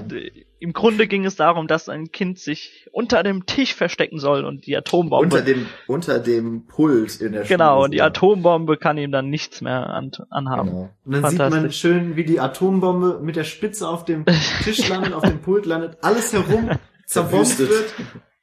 [0.59, 4.65] im Grunde ging es darum, dass ein Kind sich unter dem Tisch verstecken soll und
[4.65, 5.23] die Atombombe.
[5.25, 8.01] Unter dem, unter dem Pult in der genau, Schule, und die.
[8.01, 10.69] Atombombe kann ihm dann nichts mehr an, anhaben.
[10.69, 10.89] Genau.
[11.05, 11.79] Und dann sieht man Fantastisch.
[11.79, 14.25] schön, wie die Atombombe mit der Spitze auf dem
[14.63, 16.69] Tisch landet, auf dem Pult landet, alles herum
[17.05, 17.93] zerbombt wird.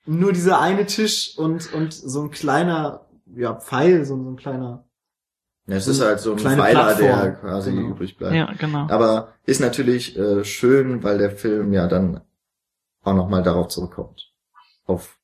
[0.04, 4.84] Nur dieser eine Tisch und, und so ein kleiner, ja, Pfeil, so, so ein kleiner.
[5.66, 7.40] Ja, es ist halt so ein Kleine Pfeiler, der Plattform.
[7.40, 7.88] quasi Genau.
[7.90, 8.34] übrig bleibt.
[8.34, 8.88] Ja, genau.
[8.90, 12.20] Aber ist natürlich äh, schön, weil der Film ja dann
[13.02, 14.32] auch nochmal darauf zurückkommt.
[14.86, 15.18] Auf,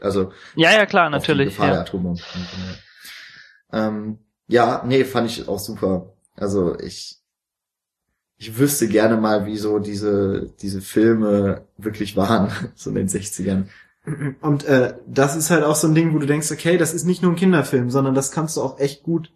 [0.00, 1.48] also Ja, ja, klar, auf die natürlich.
[1.50, 1.80] Gefahr der Ja.
[1.82, 2.22] Atombomben.
[3.72, 4.18] Ähm,
[4.48, 6.14] ja, nee, fand ich auch super.
[6.34, 7.20] Also ich
[8.36, 13.66] ich wüsste gerne mal, wie so diese, diese Filme wirklich waren, so in den 60ern.
[14.42, 17.04] Und äh, das ist halt auch so ein Ding, wo du denkst, okay, das ist
[17.04, 19.32] nicht nur ein Kinderfilm, sondern das kannst du auch echt gut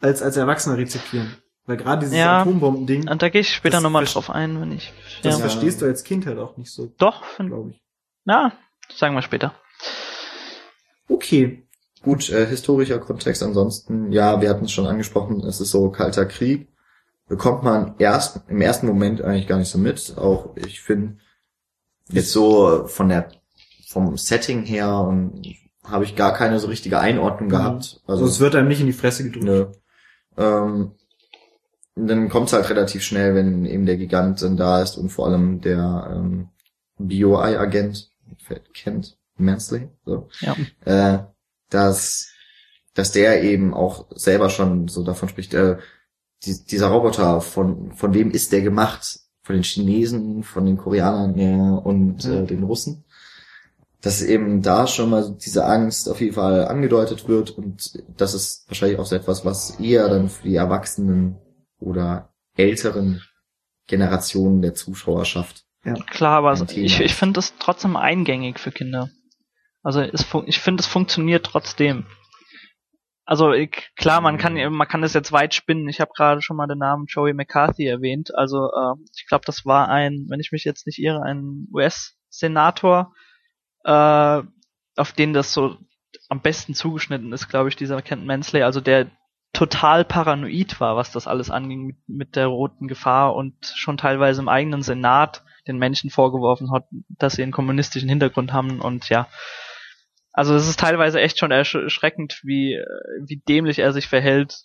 [0.00, 1.36] als als Erwachsener rezipieren.
[1.66, 2.40] Weil gerade dieses Ja.
[2.42, 4.92] Atombomben-Ding, Und da gehe ich später nochmal drauf ein, wenn ich.
[5.22, 5.40] das ja.
[5.40, 7.82] verstehst du als Kind halt auch nicht so, Doch, glaube ich.
[8.24, 8.52] na,
[8.94, 9.54] sagen wir später.
[11.08, 11.66] Okay.
[12.02, 16.26] Gut, äh, historischer Kontext ansonsten, ja, wir hatten es schon angesprochen, es ist so kalter
[16.26, 16.68] Krieg.
[17.28, 20.14] Bekommt man erst im ersten Moment eigentlich gar nicht so mit.
[20.18, 21.18] Auch ich finde,
[22.08, 23.28] jetzt so von der
[23.92, 25.42] vom Setting her und
[25.84, 28.00] habe ich gar keine so richtige Einordnung gehabt.
[28.06, 29.44] Also es wird einem nicht in die Fresse gedrückt.
[29.44, 29.66] Nö.
[30.36, 30.92] Ähm,
[31.94, 35.26] dann kommt es halt relativ schnell, wenn eben der Gigant dann da ist und vor
[35.26, 36.48] allem der ähm,
[36.98, 38.10] BOI-Agent
[38.72, 40.56] kennt, Mansley, so, Ja.
[40.84, 41.18] äh,
[41.68, 42.28] dass,
[42.94, 45.76] dass der eben auch selber schon so davon spricht, äh,
[46.44, 49.18] die, dieser Roboter, von, von wem ist der gemacht?
[49.44, 52.32] Von den Chinesen, von den Koreanern ja, und Mhm.
[52.32, 53.04] äh, den Russen.
[54.02, 58.68] Dass eben da schon mal diese Angst auf jeden Fall angedeutet wird und das ist
[58.68, 61.38] wahrscheinlich auch so etwas, was eher dann für die Erwachsenen
[61.78, 63.22] oder älteren
[63.86, 65.64] Generationen der Zuschauerschaft.
[66.10, 69.08] Klar, aber Thema ich, ich finde das trotzdem eingängig für Kinder.
[69.82, 72.06] Also es, ich finde, es funktioniert trotzdem.
[73.24, 75.88] Also ich, klar, man kann man kann das jetzt weit spinnen.
[75.88, 78.34] Ich habe gerade schon mal den Namen Joey McCarthy erwähnt.
[78.34, 83.12] Also äh, ich glaube, das war ein, wenn ich mich jetzt nicht irre, ein US-Senator,
[83.84, 84.42] äh,
[84.96, 85.76] auf den das so
[86.28, 88.62] am besten zugeschnitten ist, glaube ich, dieser Kent Mansley.
[88.62, 89.10] Also der
[89.52, 94.40] total paranoid war, was das alles anging mit, mit der roten Gefahr und schon teilweise
[94.40, 99.28] im eigenen Senat den Menschen vorgeworfen hat, dass sie einen kommunistischen Hintergrund haben und ja.
[100.32, 102.82] Also es ist teilweise echt schon ersch erschreckend, wie,
[103.20, 104.62] wie dämlich er sich verhält,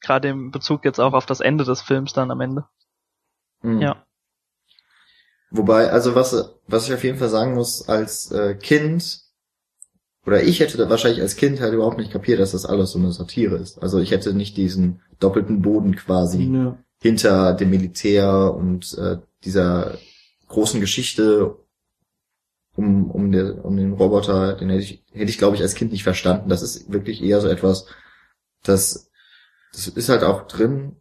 [0.00, 2.64] gerade im Bezug jetzt auch auf das Ende des Films dann am Ende.
[3.62, 3.80] Mhm.
[3.80, 4.06] Ja.
[5.50, 9.20] Wobei, also was, was ich auf jeden Fall sagen muss, als äh, Kind,
[10.26, 12.98] oder ich hätte da wahrscheinlich als Kind halt überhaupt nicht kapiert, dass das alles so
[12.98, 13.82] eine Satire ist.
[13.82, 16.78] Also ich hätte nicht diesen doppelten Boden quasi Ja.
[17.02, 19.98] hinter dem Militär und äh, dieser
[20.48, 21.56] großen Geschichte
[22.76, 25.90] um, um, der, um den Roboter, den hätte ich, hätte ich glaube ich als Kind
[25.90, 26.48] nicht verstanden.
[26.48, 27.86] Das ist wirklich eher so etwas,
[28.62, 29.10] das,
[29.72, 30.96] das ist halt auch drin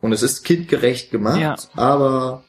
[0.00, 1.56] und es ist kindgerecht gemacht, Ja.
[1.74, 2.44] aber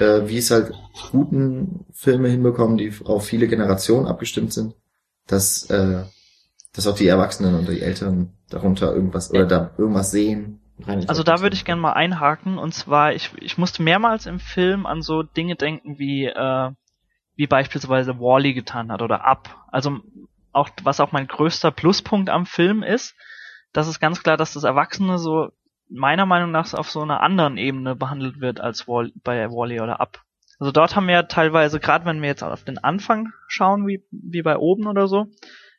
[0.00, 0.72] äh, wie es halt
[1.10, 4.74] guten Filme hinbekommen, die auf viele Generationen abgestimmt sind,
[5.26, 6.04] dass, äh,
[6.72, 10.60] dass auch die Erwachsenen und die Älteren darunter irgendwas oder da irgendwas sehen.
[11.08, 14.86] Also da würde ich gerne mal einhaken und zwar ich ich musste mehrmals im Film
[14.86, 16.70] an so Dinge denken wie äh,
[17.34, 19.66] wie beispielsweise Wally getan hat oder Up.
[19.72, 19.98] Also
[20.52, 23.16] auch was auch mein größter Pluspunkt am Film ist,
[23.72, 25.50] das ist ganz klar, dass das Erwachsene so
[25.90, 30.00] meiner Meinung nach auf so einer anderen Ebene behandelt wird als Wall bei Wally oder
[30.00, 30.22] Up.
[30.58, 34.04] Also dort haben wir ja teilweise, gerade wenn wir jetzt auf den Anfang schauen, wie,
[34.10, 35.26] wie bei oben oder so,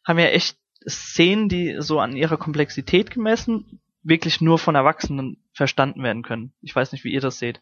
[0.05, 0.57] haben wir echt
[0.87, 6.53] Szenen, die so an ihrer Komplexität gemessen wirklich nur von Erwachsenen verstanden werden können.
[6.61, 7.61] Ich weiß nicht, wie ihr das seht.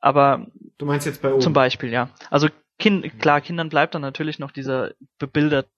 [0.00, 0.46] Aber
[0.78, 1.40] Du meinst jetzt bei oben.
[1.40, 2.10] zum Beispiel, ja.
[2.30, 5.70] Also kind, klar, Kindern bleibt dann natürlich noch dieser bebildert,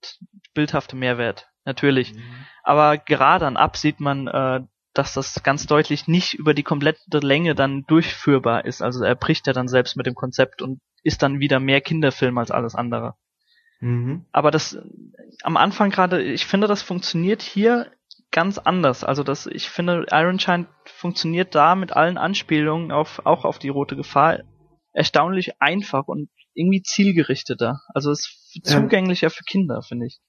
[0.55, 1.49] bildhafte Mehrwert.
[1.65, 2.15] Natürlich.
[2.63, 4.61] Aber gerade an Ab sieht man, äh,
[4.95, 8.81] dass das ganz deutlich nicht über die komplette Länge dann durchführbar ist.
[8.81, 12.39] Also er bricht ja dann selbst mit dem Konzept und ist dann wieder mehr Kinderfilm
[12.39, 13.15] als alles andere.
[13.81, 14.25] Mhm.
[14.33, 14.79] Aber das
[15.43, 17.91] am Anfang gerade, ich finde, das funktioniert hier
[18.31, 19.05] ganz anders.
[19.05, 23.97] Also das, ich finde, Ironshine funktioniert da mit allen Anspielungen auf, auch auf die rote
[23.97, 24.41] Gefahr
[24.93, 27.81] erstaunlich einfach und irgendwie zielgerichteter.
[27.95, 30.21] Also es ist zugänglicher für Kinder, finde ich.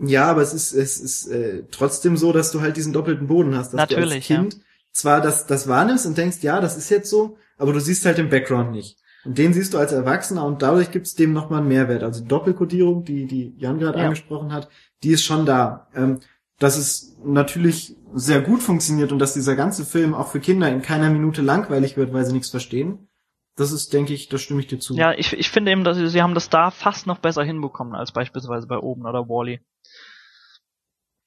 [0.00, 3.56] Ja, aber es ist, es ist äh, trotzdem so, dass du halt diesen doppelten Boden
[3.56, 3.72] hast.
[3.72, 4.60] Dass Natürlich, du als Kind
[4.92, 8.18] zwar das, das wahrnimmst und denkst, ja, das ist jetzt so, aber du siehst halt
[8.18, 8.96] den Background nicht.
[9.24, 12.02] Und den siehst du als Erwachsener und dadurch gibt's dem nochmal einen Mehrwert.
[12.02, 14.04] Also die Doppelkodierung, die, die Jan gerade Ja.
[14.04, 14.68] angesprochen hat,
[15.02, 15.88] die ist schon da.
[15.94, 16.20] Ähm,
[16.58, 20.82] dass es natürlich sehr gut funktioniert und dass dieser ganze Film auch für Kinder in
[20.82, 23.08] keiner Minute langweilig wird, weil sie nichts verstehen.
[23.56, 24.94] Das ist, denke ich, da stimme ich dir zu.
[24.94, 27.94] Ja, ich, ich finde eben, dass sie, sie haben das da fast noch besser hinbekommen
[27.94, 29.60] als beispielsweise bei oben oder Wally.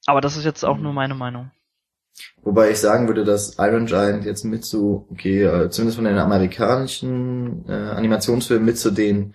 [0.06, 0.82] Aber das ist jetzt auch Mhm.
[0.84, 1.50] nur meine Meinung.
[2.42, 6.18] Wobei ich sagen würde, dass Iron Giant jetzt mit zu, okay, äh, zumindest von den
[6.18, 9.34] amerikanischen äh, Animationsfilmen mit zu den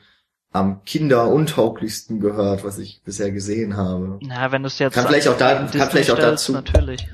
[0.52, 4.20] am kinderuntauglichsten gehört, was ich bisher gesehen habe.
[4.22, 6.52] Na, wenn du es jetzt Kann vielleicht auch da- an kann Disney vielleicht auch dazu-
[6.54, 7.08] Natürlich.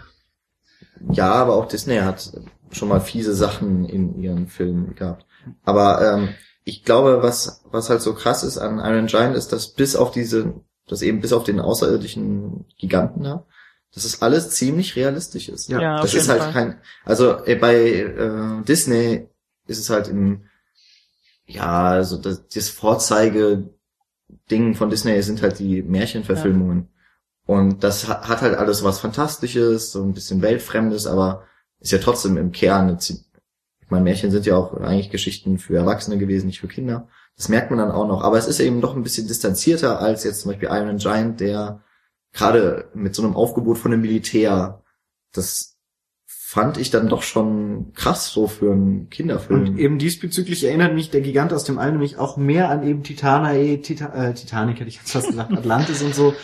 [1.11, 2.31] Ja, aber auch Disney hat
[2.71, 5.25] schon mal fiese Sachen in ihren Filmen gehabt.
[5.63, 6.29] Aber ähm,
[6.63, 10.11] ich glaube, was was halt so krass ist an Iron Giant, ist, dass bis auf
[10.11, 10.53] diese,
[10.87, 13.45] dass eben bis auf den außerirdischen Giganten da,
[13.93, 15.69] dass es alles ziemlich realistisch ist.
[15.69, 16.53] Ja, Ja, das ist halt Fall.
[16.53, 19.27] kein, also äh, bei äh, Disney
[19.67, 20.45] ist es halt im,
[21.45, 26.89] ja, also das, das Vorzeige-Ding von Disney sind halt die Märchenverfilmungen.
[27.45, 31.43] Und das hat, halt alles was Fantastisches, so ein bisschen Weltfremdes, aber
[31.79, 32.97] ist ja trotzdem im Kern eine,
[33.93, 37.07] meine, Märchen sind ja auch eigentlich Geschichten für Erwachsene gewesen, nicht für Kinder.
[37.37, 38.21] Das merkt man dann auch noch.
[38.21, 41.81] Aber es ist eben doch ein bisschen distanzierter als jetzt zum Beispiel Iron Giant, der
[42.33, 44.83] gerade mit so einem Aufgebot von dem Militär,
[45.31, 45.73] das
[46.53, 49.69] fand ich dann doch schon krass so für einen Kinderfilm.
[49.69, 53.01] Und eben diesbezüglich erinnert mich der Gigant aus dem All nämlich auch mehr an eben
[53.01, 56.35] Titanae, Tita äh, Titanic hätte ich jetzt fast gesagt, Atlantis und so.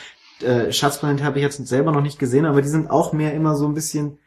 [0.41, 3.55] Äh, Schatzplanet habe ich jetzt selber noch nicht gesehen, aber die sind auch mehr immer
[3.55, 4.17] so ein bisschen,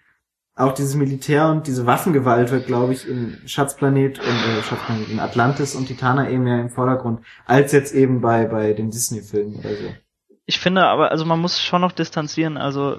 [0.54, 5.18] auch dieses Militär und diese Waffengewalt wird, glaube ich, in Schatzplanet und äh, Schatzplanet in
[5.20, 9.94] Atlantis und Titanae mehr im Vordergrund, als jetzt eben bei, bei den Disney-Filmen oder so.
[10.44, 12.98] Ich finde aber, also man muss schon noch distanzieren, also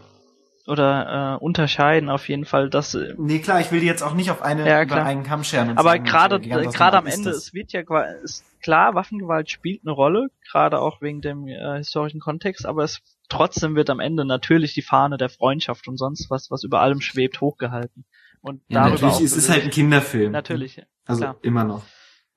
[0.65, 4.13] oder äh, unterscheiden auf jeden Fall, dass äh, Nee, klar, ich will die jetzt auch
[4.13, 5.71] nicht auf eine, Ja, über einen Kamm scheren.
[5.71, 7.81] und aber gerade gerade am Ende es wird ja
[8.23, 13.01] ist klar Waffengewalt spielt eine Rolle gerade auch wegen dem äh, historischen Kontext aber es
[13.33, 17.01] trotzdem wird am Ende natürlich die Fahne der Freundschaft und sonst was was über allem
[17.01, 18.05] schwebt hochgehalten
[18.41, 20.31] und Ja, natürlich, auch es ist halt ein Kinderfilm.
[20.31, 21.37] natürlich Also klar.
[21.41, 21.83] immer noch.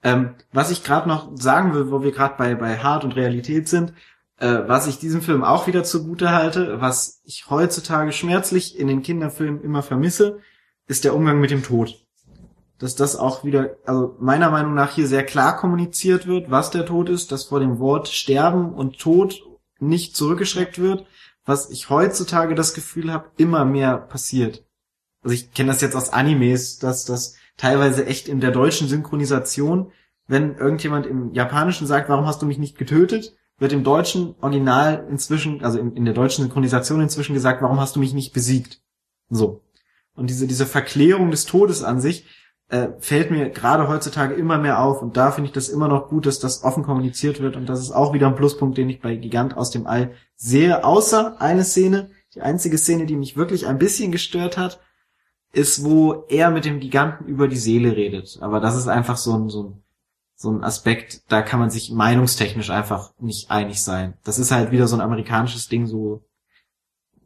[0.03, 3.69] Ähm, was ich gerade noch sagen will, wo wir gerade bei, bei Hart und Realität
[3.69, 3.93] sind,
[4.39, 9.03] äh, was ich diesem Film auch wieder zugute halte, was ich heutzutage schmerzlich in den
[9.03, 10.39] Kinderfilmen immer vermisse,
[10.87, 12.05] ist der Umgang mit dem Tod.
[12.79, 16.85] Dass das auch wieder, also meiner Meinung nach hier sehr klar kommuniziert wird, was der
[16.85, 19.43] Tod ist, dass vor dem Wort Sterben und Tod
[19.79, 21.07] nicht zurückgeschreckt wird,
[21.45, 24.65] was ich heutzutage das Gefühl habe, immer mehr passiert.
[25.23, 29.93] Also ich kenne das jetzt aus Animes, dass das teilweise echt in der deutschen Synchronisation,
[30.27, 35.07] wenn irgendjemand im Japanischen sagt, warum hast du mich nicht getötet, wird im deutschen Original
[35.09, 38.83] inzwischen, also in, in der deutschen Synchronisation inzwischen gesagt, warum hast du mich nicht besiegt?
[39.31, 39.63] So.
[40.15, 42.27] Und diese, diese Verklärung des Todes an sich
[42.69, 46.09] äh, fällt mir gerade heutzutage immer mehr auf und da finde ich das immer noch
[46.09, 49.01] gut, dass das offen kommuniziert wird und das ist auch wieder ein Pluspunkt, den ich
[49.01, 53.67] bei Gigant aus dem All sehe, außer eine Szene, die einzige Szene, die mich wirklich
[53.67, 54.81] ein bisschen gestört hat,
[55.53, 58.39] ist, wo er mit dem Giganten über die Seele redet.
[58.41, 59.83] Aber das ist einfach so ein, so ein,
[60.35, 64.19] so ein Aspekt, da kann man sich meinungstechnisch einfach nicht einig sein.
[64.23, 66.26] Das ist halt wieder so ein amerikanisches Ding, so,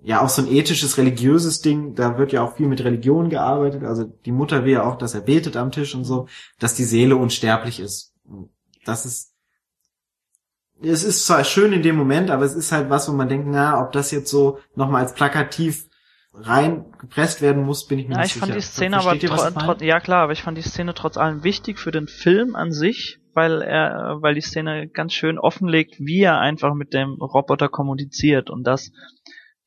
[0.03, 1.95] ja, auch so ein ethisches, religiöses Ding.
[1.95, 3.85] Da wird ja auch viel mit Religion gearbeitet.
[3.85, 6.27] Also die Mutter will ja auch, dass er betet am Tisch und so,
[6.59, 8.15] dass die Seele unsterblich ist.
[8.87, 9.35] Das ist,
[10.83, 13.47] es ist zwar schön in dem Moment, aber es ist halt was, wo man denkt,
[13.51, 15.85] na, ob das jetzt so nochmal als plakativ
[16.33, 18.47] reingepresst werden muss, bin ich mir Ja, nicht ich sicher.
[18.47, 19.77] fand die Szene aber Versteht ihr, was tro ich meine?
[19.79, 22.73] tro ja klar, aber ich fand die Szene trotz allem wichtig für den Film an
[22.73, 27.69] sich, weil er, weil die Szene ganz schön offenlegt, wie er einfach mit dem Roboter
[27.69, 28.91] kommuniziert und das,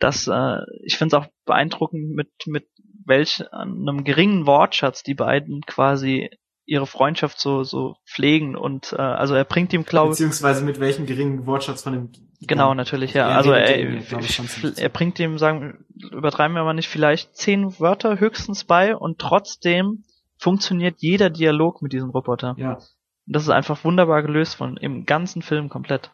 [0.04, 2.68] das, äh, ich finde es auch beeindruckend mit mit
[3.06, 6.30] welch einem geringen Wortschatz die beiden quasi
[6.66, 11.06] ihre Freundschaft so so pflegen und äh, also er bringt ihm glaube Beziehungsweise mit welchem
[11.06, 12.12] geringen Wortschatz von dem
[12.46, 13.30] Genau, natürlich, ja.
[13.30, 18.20] Also er, ich, ziemlich er bringt ihm, sagen, übertreiben wir mal nicht, vielleicht zehn Wörter
[18.20, 20.04] höchstens bei und trotzdem
[20.38, 22.56] funktioniert jeder Dialog mit diesem Roboter.
[22.58, 22.74] Ja.
[22.74, 26.12] Und das ist einfach wunderbar gelöst von im ganzen Film komplett.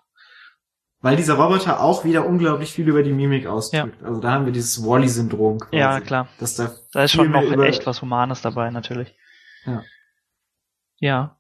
[1.02, 4.04] Weil dieser Roboter auch wieder unglaublich viel über die Mimik ausdrückt.
[4.04, 5.60] Also da haben wir dieses Wally-Syndrom.
[5.72, 6.28] Ja, klar.
[6.40, 9.16] Dass da Da ist schon noch echt was Humanes dabei, natürlich.
[9.66, 9.84] Ja.
[10.98, 11.38] Ja.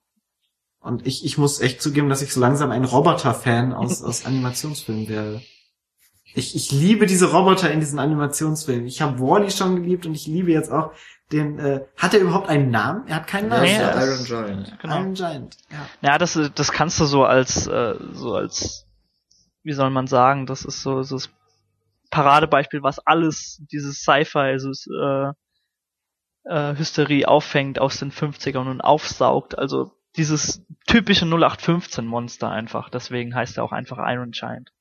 [0.80, 5.10] Und ich, ich muss echt zugeben, dass ich so langsam ein Roboter-Fan aus, aus Animationsfilmen
[5.10, 5.42] werde.
[6.36, 8.88] Ich, ich liebe diese Roboter in diesen Animationsfilmen.
[8.88, 10.92] Ich habe Wally schon geliebt und ich liebe jetzt auch
[11.34, 11.60] den.
[11.60, 13.08] Äh, hat er überhaupt einen Namen?
[13.08, 13.64] Er hat keinen Ja, Namen.
[13.64, 14.80] Nee, das- Iron Giant.
[14.80, 14.96] Genau.
[15.00, 15.58] Iron Giant.
[15.70, 16.10] Ja.
[16.12, 18.86] Ja, das, das kannst du so als, äh, so als,
[19.70, 21.30] wie soll man sagen, das ist so, so das
[22.10, 25.32] Paradebeispiel, was alles, dieses Sci-Fi, also äh,
[26.46, 29.56] äh, Hysterie auffängt aus den 50ern und aufsaugt.
[29.60, 32.90] Also dieses typische 0815 Monster einfach.
[32.90, 34.72] Deswegen heißt er auch einfach Iron Giant.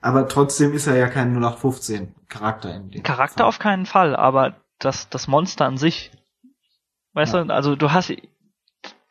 [0.00, 3.46] Aber trotzdem ist er ja kein 0815 Charakter in dem Charakter Fall.
[3.46, 6.10] auf keinen Fall, aber das, das Monster an sich.
[7.12, 7.44] Weißt Ja.
[7.44, 8.12] du, also du hast,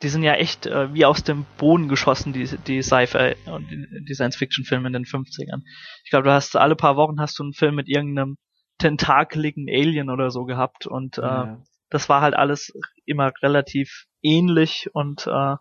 [0.03, 3.87] die sind ja echt äh, wie aus dem Boden geschossen, die, die Sci-Fi und die,
[4.07, 5.61] die Science-Fiction-Filme in den 50ern.
[6.03, 8.37] Ich glaube, du hast alle paar Wochen hast du einen Film mit irgendeinem
[8.79, 11.57] tentakeligen Alien oder so gehabt und äh, Ja.
[11.89, 12.71] das war halt alles
[13.05, 15.55] immer relativ ähnlich und äh,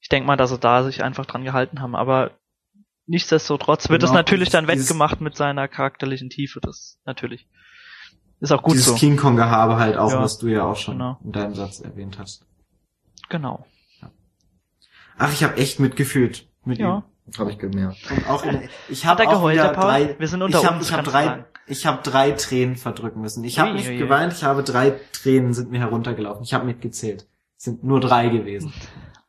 [0.00, 2.30] ich denke mal, dass sie da sich einfach dran gehalten haben, aber
[3.06, 7.46] nichtsdestotrotz wird es Genau, natürlich dann wettgemacht mit seiner charakterlichen Tiefe, das natürlich.
[8.40, 8.94] Ist auch gut Dieses so.
[8.94, 10.20] King Kong-Gehabe halt auch, Ja.
[10.22, 11.18] was du ja auch schon Genau.
[11.22, 12.46] in deinem Satz erwähnt hast.
[13.30, 13.64] Genau.
[15.16, 17.04] Ach, ich habe echt mitgefühlt mit Ja.
[17.38, 18.10] Habe ich gemerkt.
[18.10, 18.18] ihm.
[18.18, 20.16] Und auch in, ich habe auch geheult, wieder drei.
[20.18, 21.24] Wir sind unter ich hab, habe du drei.
[21.24, 21.44] sagen.
[21.66, 23.44] Ich habe drei Tränen verdrücken müssen.
[23.44, 23.98] Ich habe nicht ui, ui.
[23.98, 24.32] geweint.
[24.32, 26.42] Ich habe drei Tränen sind mir heruntergelaufen.
[26.42, 27.26] Ich habe mitgezählt.
[27.56, 28.72] sind nur drei gewesen.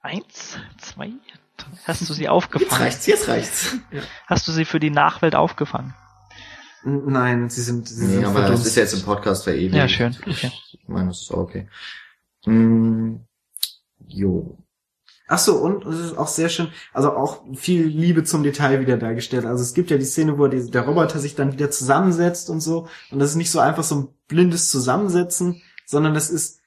[0.01, 1.11] Eins, zwei,
[1.57, 1.69] drei.
[1.85, 2.81] Hast du sie Jetzt aufgefangen?
[2.81, 3.75] reicht's, jetzt reicht's.
[4.25, 5.93] Hast du sie für die Nachwelt aufgefangen?
[6.83, 8.67] Nein, sie sind, sie Nee, sind aber das verdunstet.
[8.71, 9.75] ist jetzt im Podcast verewigt.
[9.75, 10.17] Ja, schön.
[10.25, 10.51] Okay.
[10.71, 11.67] Ich meine, das ist auch okay.
[12.47, 13.17] Mm,
[14.07, 14.57] jo.
[15.27, 18.97] Ach so, und es ist auch sehr schön, also auch viel Liebe zum Detail wieder
[18.97, 19.45] dargestellt.
[19.45, 22.59] Also es gibt ja die Szene, wo die, der Roboter sich dann wieder zusammensetzt und
[22.59, 22.89] so.
[23.11, 26.59] Und das ist nicht so einfach so ein blindes Zusammensetzen, sondern das ist,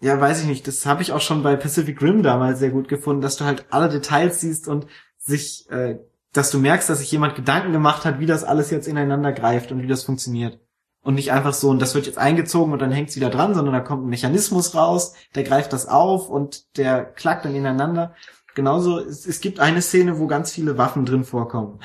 [0.00, 2.88] ja, weiß ich nicht, das habe ich auch schon bei Pacific Rim damals sehr gut
[2.88, 4.86] gefunden, dass du halt alle Details siehst und
[5.18, 5.98] sich, äh,
[6.32, 9.72] dass du merkst, dass sich jemand Gedanken gemacht hat, wie das alles jetzt ineinander greift
[9.72, 10.58] und wie das funktioniert.
[11.04, 13.74] Und nicht einfach so, und das wird jetzt eingezogen und dann hängt's wieder dran, sondern
[13.74, 18.14] da kommt ein Mechanismus raus, der greift das auf und der klackt dann ineinander.
[18.54, 21.78] Genauso, es, es gibt eine Szene, wo ganz viele Waffen drin vorkommen.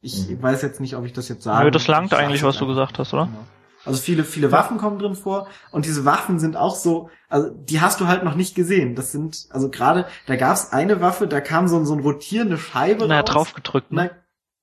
[0.00, 0.42] Ich Mhm.
[0.42, 1.58] weiß jetzt nicht, ob ich das jetzt sage.
[1.60, 3.26] Aber das langt eigentlich, was du gesagt hast, oder?
[3.26, 3.44] Genau.
[3.84, 7.80] Also viele, viele Waffen kommen drin vor und diese Waffen sind auch so, also die
[7.80, 8.94] hast du halt noch nicht gesehen.
[8.94, 13.06] Das sind, also gerade, da gab's eine Waffe, da kam so, so eine rotierende Scheibe
[13.08, 13.30] Na, raus.
[13.30, 14.10] draufgedrückt, ne?
[14.12, 14.16] Na,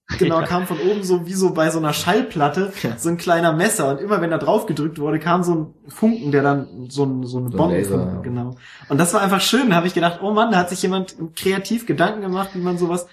[0.20, 0.46] genau, Ja.
[0.46, 2.98] kam von oben so wie so bei so einer Schallplatte Ja.
[2.98, 6.32] so ein kleiner Messer und immer wenn da drauf gedrückt wurde, kam so ein Funken,
[6.32, 8.22] der dann so ein so eine So Bombe ja.
[8.22, 8.56] genau.
[8.90, 11.16] Und das war einfach schön, da habe ich gedacht, oh Mann, da hat sich jemand
[11.36, 13.08] kreativ Gedanken gemacht, wie man sowas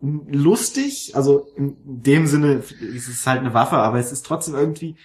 [0.00, 4.96] lustig, also in dem Sinne ist es halt eine Waffe, aber es ist trotzdem irgendwie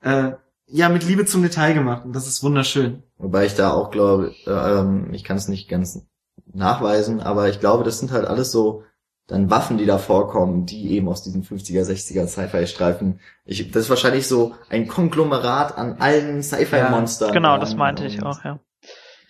[0.00, 0.32] äh,
[0.66, 3.02] ja mit Liebe zum Detail gemacht und das ist wunderschön.
[3.18, 6.04] Wobei ich da auch glaube, äh, ähm, ich kann es nicht ganz
[6.52, 8.82] nachweisen, aber ich glaube, das sind halt alles so
[9.28, 13.20] dann Waffen, die da vorkommen, die eben aus diesen 50er, 60er Sci-Fi-Streifen.
[13.44, 17.32] Ich, das ist wahrscheinlich so ein Konglomerat an allen Sci-Fi-Monstern.
[17.32, 18.58] Genau, das meinte ich und, auch, ja.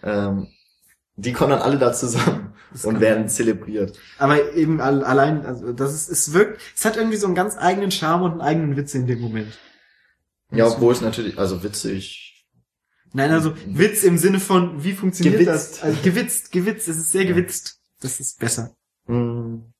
[0.04, 0.46] Ähm,
[1.16, 3.98] die kommen dann alle da zusammen Das und werden zelebriert.
[4.18, 7.56] Aber eben all, allein, also das ist, es wirkt, es hat irgendwie so einen ganz
[7.58, 9.58] eigenen Charme und einen eigenen Witz in dem Moment.
[10.52, 12.46] Ja, obwohl es natürlich, also witzig.
[13.12, 15.78] Nein, also Witz im Sinne von, wie funktioniert Gewitzt.
[15.78, 15.82] das?
[15.82, 17.80] Also gewitzt, gewitzt, es ist sehr gewitzt.
[18.00, 18.76] Das ist besser.
[19.06, 19.72] Hm,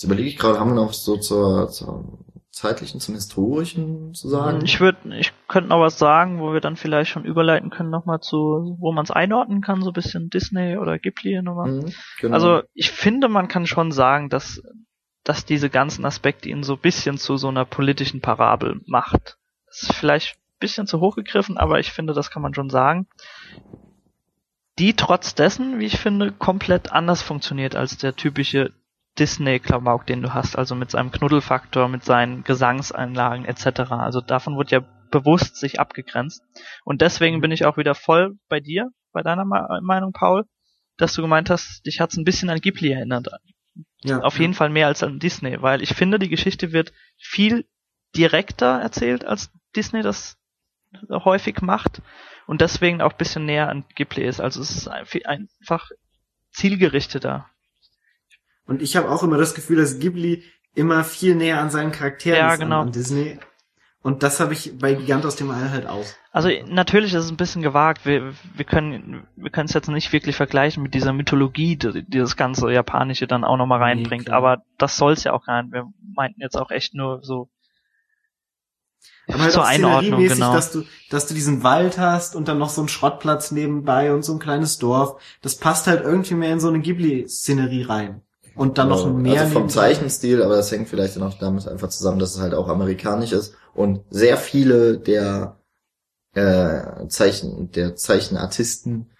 [0.00, 4.64] Jetzt überlege ich gerade, haben wir noch so zur, zur zeitlichen, zum historischen zu sagen?
[4.64, 8.20] Ich würde, ich könnte noch was sagen, wo wir dann vielleicht schon überleiten können nochmal
[8.20, 11.70] zu, wo man es einordnen kann, so ein bisschen Disney oder Ghibli nochmal.
[11.70, 12.34] Mhm, genau.
[12.34, 14.62] Also ich finde, man kann schon sagen, dass,
[15.22, 19.36] dass diese ganzen Aspekte ihn so ein bisschen zu so einer politischen Parabel macht.
[19.66, 22.70] Das ist vielleicht ein bisschen zu hoch gegriffen, aber ich finde, das kann man schon
[22.70, 23.06] sagen.
[24.78, 28.72] Die trotz dessen, wie ich finde, komplett anders funktioniert als der typische
[29.20, 33.92] Disney-Klamauk, den du hast, also mit seinem Knuddelfaktor, mit seinen Gesangseinlagen etc.
[33.92, 36.42] Also davon wird ja bewusst sich abgegrenzt.
[36.84, 40.44] Und deswegen bin ich auch wieder voll bei dir, bei deiner Me- Meinung, Paul,
[40.96, 43.28] dass du gemeint hast, dich hat's ein bisschen an Ghibli erinnert.
[44.02, 47.66] Ja, Auf jeden Fall mehr als an Disney, weil ich finde, die Geschichte wird viel
[48.16, 50.38] direkter erzählt, als Disney das
[51.10, 52.02] häufig macht
[52.46, 54.40] und deswegen auch ein bisschen näher an Ghibli ist.
[54.40, 55.90] Also es ist einfach
[56.52, 57.49] zielgerichteter.
[58.70, 60.44] Und ich habe auch immer das Gefühl, dass Ghibli
[60.76, 62.82] immer viel näher an seinen Charakteren Ja, ist genau.
[62.82, 63.36] an, an Disney.
[64.00, 66.06] Und das habe ich bei Gigant aus dem All halt auch.
[66.30, 68.06] Also natürlich ist es ein bisschen gewagt.
[68.06, 72.18] Wir, wir können wir können es jetzt nicht wirklich vergleichen mit dieser Mythologie, die, die
[72.18, 74.26] das ganze Japanische dann auch nochmal Nee, reinbringt.
[74.26, 74.38] klar.
[74.38, 75.72] aber das soll es ja auch gar nicht.
[75.72, 77.50] Wir meinten jetzt auch echt nur so
[79.26, 80.54] Aber halt zur Einordnung, genau.
[80.54, 84.22] dass du, dass du diesen Wald hast und dann noch so einen Schrottplatz nebenbei und
[84.22, 85.20] so ein kleines Dorf.
[85.42, 88.22] Das passt halt irgendwie mehr in so eine Ghibli-Szenerie rein.
[88.60, 89.16] Und dann noch Genau.
[89.18, 89.68] mehr Also vom.
[89.70, 93.32] Zeichenstil, aber das hängt vielleicht dann auch damit einfach zusammen, dass es halt auch amerikanisch
[93.32, 95.56] ist und sehr viele der
[96.34, 99.10] äh, Zeichen, der Zeichenartisten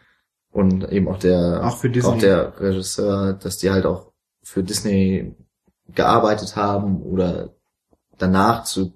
[0.53, 2.11] und eben auch der Auch für Disney.
[2.11, 4.13] auch der Regisseur, dass die halt auch
[4.43, 5.35] für Disney
[5.95, 7.51] gearbeitet haben oder
[8.19, 8.93] danach zu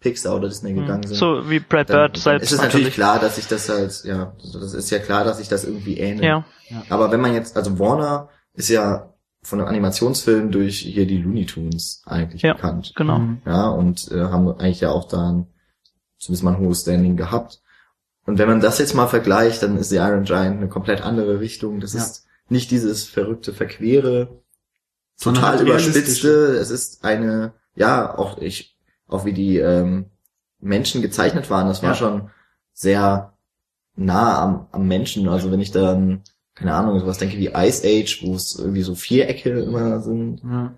[0.00, 1.16] Pixar oder Disney gegangen sind.
[1.16, 4.32] so wie Brad Bird dann selbst ist es natürlich klar, dass sich das halt, ja,
[4.52, 6.24] das ist ja klar, dass sich das irgendwie ähnelt.
[6.24, 6.44] Ja,
[6.88, 9.11] Aber wenn man jetzt, also Warner ist ja
[9.44, 12.54] von einem Animationsfilm durch hier die Looney Tunes eigentlich Ja.
[12.54, 12.92] bekannt.
[12.96, 13.18] genau.
[13.18, 13.42] Mhm.
[13.44, 15.46] Ja, und äh, haben eigentlich ja auch da ein,
[16.18, 17.60] zumindest mal ein hohes Standing gehabt.
[18.24, 21.40] Und wenn man das jetzt mal vergleicht, dann ist The Iron Giant eine komplett andere
[21.40, 21.80] Richtung.
[21.80, 22.00] Das Ja.
[22.00, 24.28] ist nicht dieses verrückte, verquere,
[25.16, 26.28] Sondern total halt überspitzte.
[26.56, 28.76] Es ist eine, ja, auch ich,
[29.08, 30.06] auch wie die ähm,
[30.60, 31.94] Menschen gezeichnet waren, das war Ja.
[31.96, 32.30] schon
[32.72, 33.32] sehr
[33.96, 35.28] nah am, am Menschen.
[35.28, 36.22] Also wenn ich dann,
[36.54, 40.74] keine Ahnung, sowas denke wie Ice Age, wo es irgendwie so Vierecke immer sind, Ja.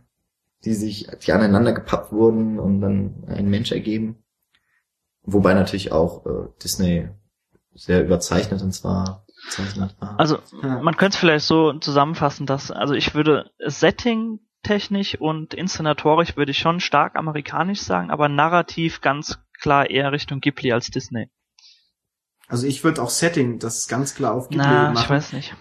[0.65, 4.23] die sich, die aneinander gepappt wurden und dann einen Mensch ergeben.
[5.23, 7.09] Wobei natürlich auch äh, Disney
[7.75, 10.19] sehr überzeichnet und zwar gezeichnet war.
[10.19, 10.81] Also Ja.
[10.81, 16.53] man könnte es vielleicht so zusammenfassen, dass, also ich würde Setting technisch und inszenatorisch würde
[16.53, 21.31] ich schon stark amerikanisch sagen, aber narrativ ganz klar eher Richtung Ghibli als Disney.
[22.49, 25.03] Also ich würde auch Setting, das ist ganz klar auf Ghibli Na, machen.
[25.05, 25.55] ich weiß nicht.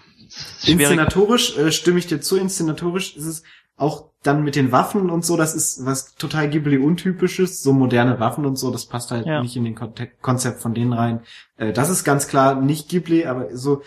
[0.66, 3.42] Inszenatorisch äh, stimme ich dir zu, inszenatorisch ist es
[3.76, 8.20] auch dann mit den Waffen und so, das ist was total Ghibli untypisches, so moderne
[8.20, 9.42] Waffen und so, das passt halt Ja.
[9.42, 11.20] nicht in den Konzept von denen rein.
[11.56, 13.82] Äh, das ist ganz klar nicht Ghibli, aber so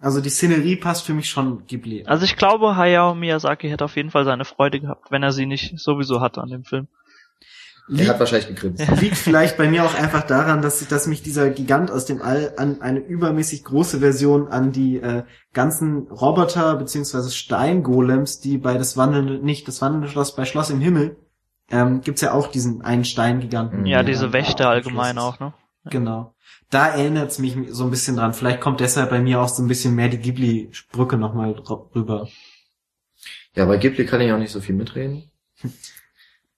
[0.00, 2.04] also die Szenerie passt für mich schon Ghibli.
[2.04, 5.46] Also ich glaube, Hayao Miyazaki hätte auf jeden Fall seine Freude gehabt, wenn er sie
[5.46, 6.88] nicht sowieso hatte an dem Film.
[7.88, 8.86] Er Liegt, hat wahrscheinlich gegrinst.
[9.02, 12.54] liegt vielleicht bei mir auch einfach daran, dass, dass mich dieser Gigant aus dem All
[12.56, 18.96] an eine übermäßig große Version an die äh, ganzen Roboter beziehungsweise Steingolems, die bei das
[18.96, 21.16] wandelnde, nicht das wandelnde Schloss, bei Schloss im Himmel,
[21.70, 23.84] ähm, gibt's ja auch diesen einen Steingiganten.
[23.84, 25.52] Ja, diese Wächter allgemein auch, ne?
[25.90, 26.34] Genau.
[26.70, 28.32] Da erinnert's mich so ein bisschen dran.
[28.32, 31.52] Vielleicht kommt deshalb bei mir auch so ein bisschen mehr die Ghibli-Brücke nochmal
[31.94, 32.28] rüber.
[33.54, 35.30] Ja, bei Ghibli kann ich auch nicht so viel mitreden.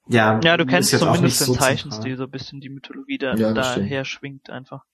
[0.08, 2.16] Ja, Ja, du kennst zumindest nicht den so Zeichenstil, zentral.
[2.16, 3.86] so ein bisschen die Mythologie, da, Ja, das stimmt.
[3.86, 4.84] daher schwingt einfach.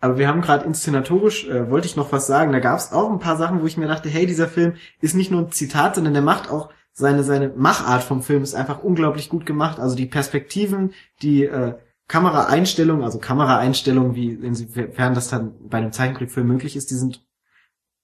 [0.00, 3.18] Aber wir haben gerade inszenatorisch, äh, wollte ich noch was sagen, da gab's auch ein
[3.18, 6.14] paar Sachen, wo ich mir dachte, hey, dieser Film ist nicht nur ein Zitat, sondern
[6.14, 9.78] der macht auch seine, seine Machart vom Film ist einfach unglaublich gut gemacht.
[9.78, 11.74] Also die Perspektiven, die äh,
[12.08, 17.24] Kameraeinstellungen, also Kameraeinstellungen, wie inwiefern das dann bei einem Zeichentrickfilm möglich ist, die sind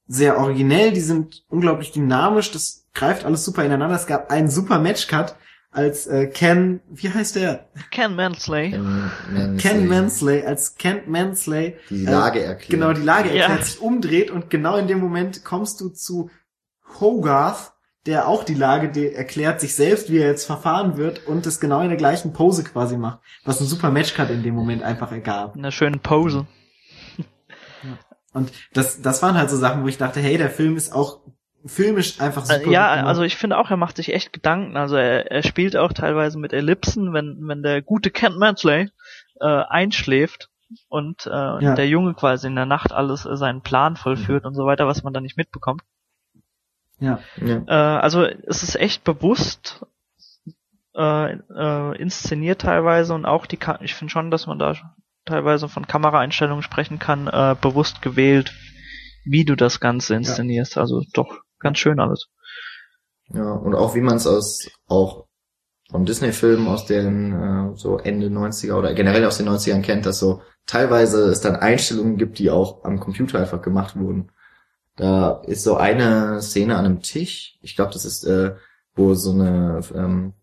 [0.06, 3.96] sehr originell, die sind unglaublich dynamisch, das greift alles super ineinander.
[3.96, 5.34] Es gab einen super Matchcut,
[5.74, 7.68] als äh, Ken, wie heißt der?
[7.90, 8.70] Ken Mansley.
[8.70, 8.82] Ken
[9.32, 12.70] Mansley, Ken Mansley, als Ken Mansley Die äh, Lage erklärt.
[12.70, 13.42] genau die Lage Ja.
[13.42, 16.30] erklärt, sich umdreht und genau in dem Moment kommst du zu
[17.00, 17.72] Hogarth,
[18.06, 21.80] der auch die Lage erklärt, sich selbst, wie er jetzt verfahren wird und das genau
[21.80, 25.54] in der gleichen Pose quasi macht, was ein super Matchcut in dem Moment einfach ergab.
[25.56, 26.46] In einer schönen Pose.
[28.32, 31.20] Und das, das waren halt so Sachen, wo ich dachte, hey, der Film ist auch
[31.66, 32.60] filmisch einfach super.
[32.60, 33.08] Äh, Ja, gut gemacht.
[33.08, 34.76] also ich finde auch, er macht sich echt Gedanken.
[34.76, 38.90] Also er, er spielt auch teilweise mit Ellipsen, wenn, wenn der gute Ken Mansley
[39.40, 40.48] äh, einschläft
[40.88, 41.74] und äh, Ja.
[41.74, 45.02] der Junge quasi in der Nacht alles äh, seinen Plan vollführt und so weiter, was
[45.02, 45.82] man da nicht mitbekommt.
[47.00, 47.18] ja.
[47.36, 47.62] Ja.
[47.66, 49.84] Äh, also es ist echt bewusst
[50.96, 54.74] äh, äh, inszeniert teilweise und auch die, Ka ich finde schon, dass man da
[55.24, 58.52] teilweise von Kameraeinstellungen sprechen kann, äh, bewusst gewählt,
[59.24, 60.76] wie du das Ganze inszenierst.
[60.78, 62.28] Also doch ganz schön alles.
[63.30, 65.26] Ja, und auch wie man es aus auch
[65.90, 70.18] von Disney-Filmen aus den äh, so Ende 90er oder generell aus den 90ern kennt, dass
[70.18, 74.30] so teilweise es dann Einstellungen gibt, die auch am Computer einfach gemacht wurden.
[74.96, 78.54] Da ist so eine Szene an einem Tisch, ich glaube, das ist, äh,
[78.94, 80.34] wo so eine, ähm,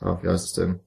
[0.00, 0.80] oh, wie heißt es denn,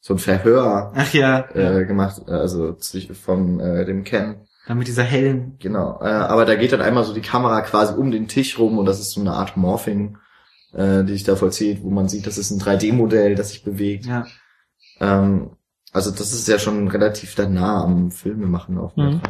[0.00, 2.76] so ein Verhör Ach ja, äh, gemacht, also
[3.12, 5.56] von äh, dem Ken dann mit dieser hellen.
[5.60, 8.78] Genau, äh, aber da geht dann einmal so die Kamera quasi um den Tisch rum
[8.78, 10.18] und das ist so eine Art Morphing,
[10.72, 14.06] äh, die sich da vollzieht, wo man sieht, das ist ein 3D-Modell, das sich bewegt.
[14.06, 14.26] Ja,
[15.00, 15.50] Ähm,
[15.92, 18.96] also das ist ja schon relativ dann nah am Filmemachen auch.
[18.96, 19.20] Mhm.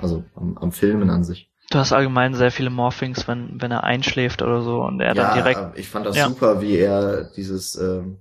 [0.00, 1.50] Also am, am Filmen an sich.
[1.70, 5.34] Du hast allgemein sehr viele Morphings, wenn, wenn er einschläft oder so und er dann
[5.34, 6.28] direkt ich fand das Ja.
[6.28, 8.18] super, wie er dieses, ähm,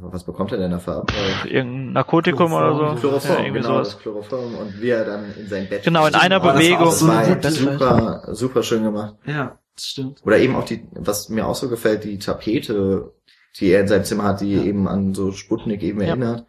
[0.00, 1.12] was bekommt er denn dafür ab?
[1.44, 3.00] Äh, irgendein Narkotikum oder so.
[3.00, 3.98] Chloroform, ja, irgendwie genau, sowas.
[3.98, 6.90] Chloroform und wie er dann in sein Bett Genau, in einer Oh, das Bewegung.
[6.90, 9.16] so Das das war- super, super schön gemacht.
[9.26, 10.20] ja, das stimmt.
[10.24, 13.12] Oder eben auch die, was mir auch so gefällt, die Tapete,
[13.58, 14.62] die er in seinem Zimmer hat, die Ja.
[14.62, 16.08] eben an so Sputnik eben Ja.
[16.08, 16.46] erinnert.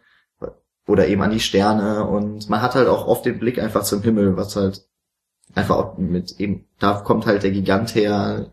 [0.86, 4.00] Oder eben an die Sterne und man hat halt auch oft den Blick einfach zum
[4.00, 4.86] Himmel, was halt
[5.54, 8.52] einfach auch mit eben, da kommt halt der Gigant her.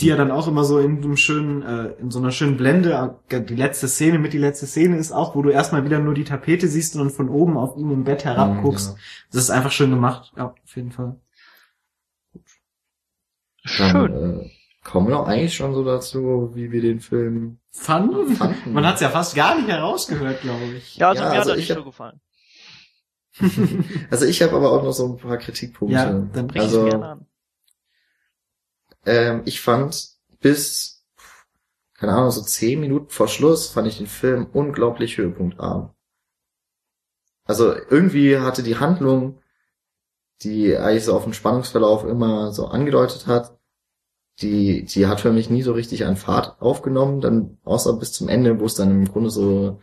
[0.00, 3.16] Die ja dann auch immer so in einem schönen, äh, in so einer schönen Blende,
[3.30, 6.12] äh, die letzte Szene mit die letzte Szene ist auch, wo du erstmal wieder nur
[6.12, 8.92] die Tapete siehst und dann von oben auf ihn im Bett herabguckst.
[8.94, 8.98] Mhm,
[9.32, 11.16] Das ist einfach schön gemacht, ja, auf jeden Fall.
[13.64, 13.92] Schön.
[13.94, 14.50] Dann, äh,
[14.84, 18.28] kommen wir doch eigentlich schon so dazu, wie wir den Film Fun?
[18.36, 18.72] fanden.
[18.72, 20.96] Man hat's ja fast gar nicht herausgehört, glaube ich.
[20.96, 22.20] Ja, also Ja, mir also hat er ich nicht hab- so gefallen.
[24.10, 25.94] Also ich habe aber auch noch so ein paar Kritikpunkte.
[25.94, 27.26] Ja, dann Bring also, es gerne an.
[29.06, 31.04] Ähm, ich fand bis,
[31.94, 35.94] keine Ahnung, so zehn Minuten vor Schluss fand ich den Film unglaublich höhepunktarm.
[37.44, 39.40] Also irgendwie hatte die Handlung,
[40.42, 43.56] die eigentlich so auf den Spannungsverlauf immer so angedeutet hat,
[44.40, 48.28] die, die hat für mich nie so richtig einen Fahrt aufgenommen, dann außer bis zum
[48.28, 49.80] Ende, wo es dann im Grunde so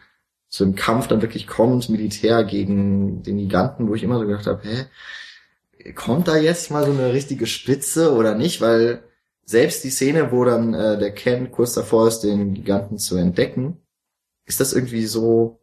[0.50, 4.46] zu einem Kampf dann wirklich kommt, Militär gegen den Giganten, wo ich immer so gedacht
[4.46, 8.62] habe, hä, kommt da jetzt mal so eine richtige Spitze oder nicht?
[8.62, 9.04] Weil
[9.46, 13.78] selbst die Szene, wo dann äh, der Ken kurz davor ist, den Giganten zu entdecken,
[14.46, 15.60] ist das irgendwie so,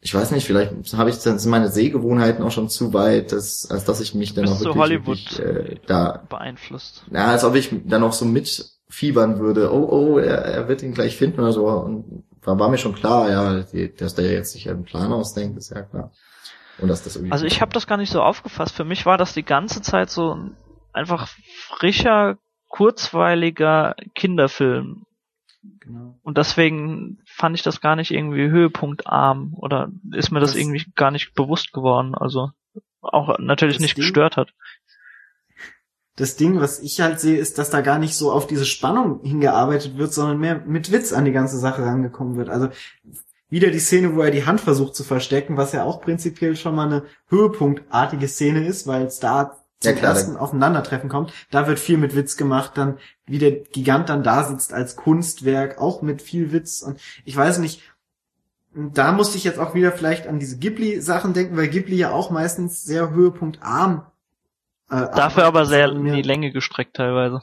[0.00, 3.70] ich weiß nicht, vielleicht habe ich dann sind meine Sehgewohnheiten auch schon zu weit, dass,
[3.70, 7.04] als dass ich mich dann auch du wirklich, Hollywood wirklich äh, da, beeinflusst.
[7.10, 10.94] na, als ob ich dann auch so mitfiebern würde, oh, oh, er, er wird ihn
[10.94, 11.66] gleich finden oder so.
[11.66, 15.58] Und da war mir schon klar, ja, die, dass der jetzt sich einen Plan ausdenkt,
[15.58, 16.12] ist ja klar.
[16.78, 18.74] Und dass das irgendwie Also ich habe das gar nicht so aufgefasst.
[18.74, 20.56] Für mich war das die ganze Zeit so ein
[20.92, 21.28] einfach
[21.68, 22.38] frischer,
[22.68, 25.04] kurzweiliger Kinderfilm.
[25.80, 26.18] Genau.
[26.22, 30.84] Und deswegen fand ich das gar nicht irgendwie höhepunktarm oder ist mir das, Das- irgendwie
[30.94, 32.14] gar nicht bewusst geworden.
[32.14, 32.50] Also
[33.00, 34.52] auch natürlich nicht Ding- gestört hat.
[36.16, 39.20] Das Ding, was ich halt sehe, ist, dass da gar nicht so auf diese Spannung
[39.22, 42.48] hingearbeitet wird, sondern mehr mit Witz an die ganze Sache rangekommen wird.
[42.48, 42.68] Also
[43.50, 46.74] wieder die Szene, wo er die Hand versucht zu verstecken, was ja auch prinzipiell schon
[46.74, 51.32] mal eine höhepunktartige Szene ist, weil es da zum Ja, klar, ersten Aufeinandertreffen kommt.
[51.50, 55.78] Da wird viel mit Witz gemacht, dann wie der Gigant dann da sitzt als Kunstwerk,
[55.78, 56.82] auch mit viel Witz.
[56.82, 57.82] Und ich weiß nicht,
[58.74, 62.30] da musste ich jetzt auch wieder vielleicht an diese Ghibli-Sachen denken, weil Ghibli ja auch
[62.30, 64.06] meistens sehr höhepunktarm
[64.90, 67.40] äh, Dafür aber sehr in die Länge gestreckt teilweise.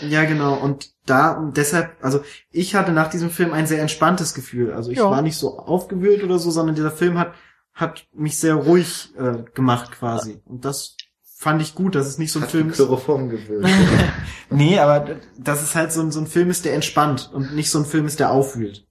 [0.00, 0.54] Ja, genau.
[0.54, 4.72] Und da, und deshalb, also ich hatte nach diesem Film ein sehr entspanntes Gefühl.
[4.72, 5.10] Also ich Ja.
[5.10, 7.34] war nicht so aufgewühlt oder so, sondern dieser Film hat,
[7.72, 10.40] hat mich sehr ruhig äh, gemacht quasi.
[10.44, 10.96] Und das
[11.38, 12.76] fand ich gut, dass es nicht so ein hat Film ist.
[12.76, 13.68] Chloroform gewöhnt.
[14.50, 17.70] Nee, aber dass es halt so ein, so ein Film ist, der entspannt und nicht
[17.70, 18.86] so ein Film ist, der aufwühlt.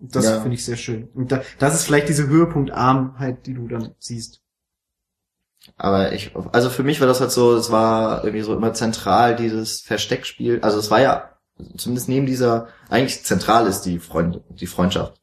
[0.00, 0.40] Das Ja.
[0.40, 1.08] finde ich sehr schön.
[1.14, 4.42] Und da, das ist vielleicht diese Höhepunktarmheit, die du dann siehst.
[5.76, 9.36] Aber ich, also für mich war das halt so, es war irgendwie so immer zentral,
[9.36, 10.60] dieses Versteckspiel.
[10.60, 11.30] Also es war ja,
[11.76, 15.20] zumindest neben dieser, eigentlich zentral ist die Freund, die Freundschaft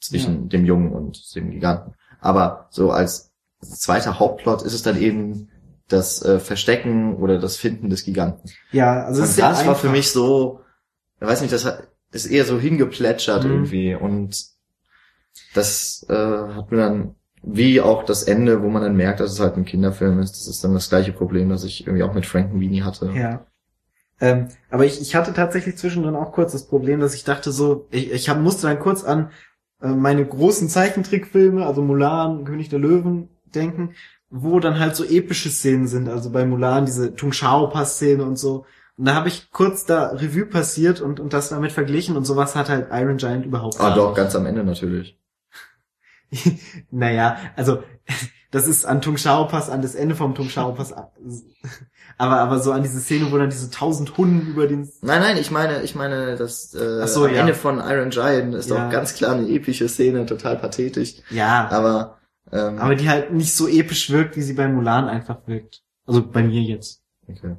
[0.00, 1.94] zwischen dem Jungen und dem Giganten.
[2.20, 5.48] Aber so als zweiter Hauptplot ist es dann eben
[5.92, 8.50] das äh, Verstecken oder das Finden des Giganten.
[8.70, 9.90] Ja, also und das war für einfach.
[9.90, 10.60] mich so,
[11.20, 13.50] ich weiß nicht, das hat, ist eher so hingeplätschert Mhm.
[13.50, 14.44] irgendwie und
[15.54, 19.40] das äh, hat mir dann, wie auch das Ende, wo man dann merkt, dass es
[19.40, 22.26] halt ein Kinderfilm ist, das ist dann das gleiche Problem, das ich irgendwie auch mit
[22.26, 23.10] Frankenweenie hatte.
[23.14, 23.46] Ja.
[24.20, 27.88] Ähm, aber ich, ich hatte tatsächlich zwischendrin auch kurz das Problem, dass ich dachte so,
[27.90, 29.30] ich, ich hab, musste dann kurz an
[29.80, 33.94] äh, meine großen Zeichentrickfilme, also Mulan, König der Löwen, denken,
[34.34, 36.08] wo dann halt so epische Szenen sind.
[36.08, 38.64] Also bei Mulan diese Tung Shao Pass Szene und so.
[38.96, 42.56] Und da habe ich kurz da Revue passiert und, und das damit verglichen und sowas
[42.56, 44.16] hat halt Iron Giant überhaupt Ah, gar doch, nicht.
[44.16, 45.18] ganz am Ende natürlich.
[46.90, 47.82] naja, also
[48.50, 50.94] das ist an Tung Shao Pass, an das Ende vom Tung Shao Pass.
[52.18, 55.36] Aber, aber so an diese Szene, wo dann diese tausend Hunden über den Nein, nein,
[55.38, 57.40] ich meine, ich meine, das äh, so, am ja.
[57.40, 58.84] Ende von Iron Giant ist Ja.
[58.84, 61.14] doch ganz klar eine epische Szene, total pathetisch.
[61.30, 62.18] Ja, Aber,
[62.52, 65.82] ähm, aber die halt nicht so episch wirkt, wie sie bei Mulan einfach wirkt.
[66.06, 67.02] Also bei mir jetzt.
[67.28, 67.56] okay.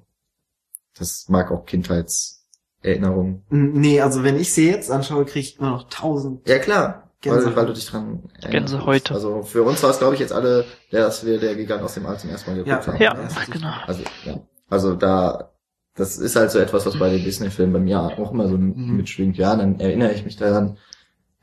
[0.98, 3.44] Das mag auch Kindheitserinnerungen.
[3.50, 6.48] N- Nee, also wenn ich sie jetzt anschaue, kriege ich immer noch tausend.
[6.48, 7.56] Ja klar, weil, Gänsehaut.
[7.56, 8.52] weil du dich dran erinnerst.
[8.52, 9.14] Gänsehäute.
[9.14, 12.06] Also für uns war es, glaube ich, jetzt alle, dass wir der Gigant aus dem
[12.06, 12.94] All zum ersten Mal geguckt Ja.
[12.94, 13.02] haben.
[13.02, 13.74] Ja, Ja, das ist genau.
[13.88, 14.40] Also, ja.
[14.70, 15.52] Also da,
[15.96, 18.98] das ist halt so etwas, was bei den Disney-Filmen bei mir auch immer so Mhm.
[18.98, 19.38] mitschwingt.
[19.38, 20.78] Ja, dann erinnere ich mich daran.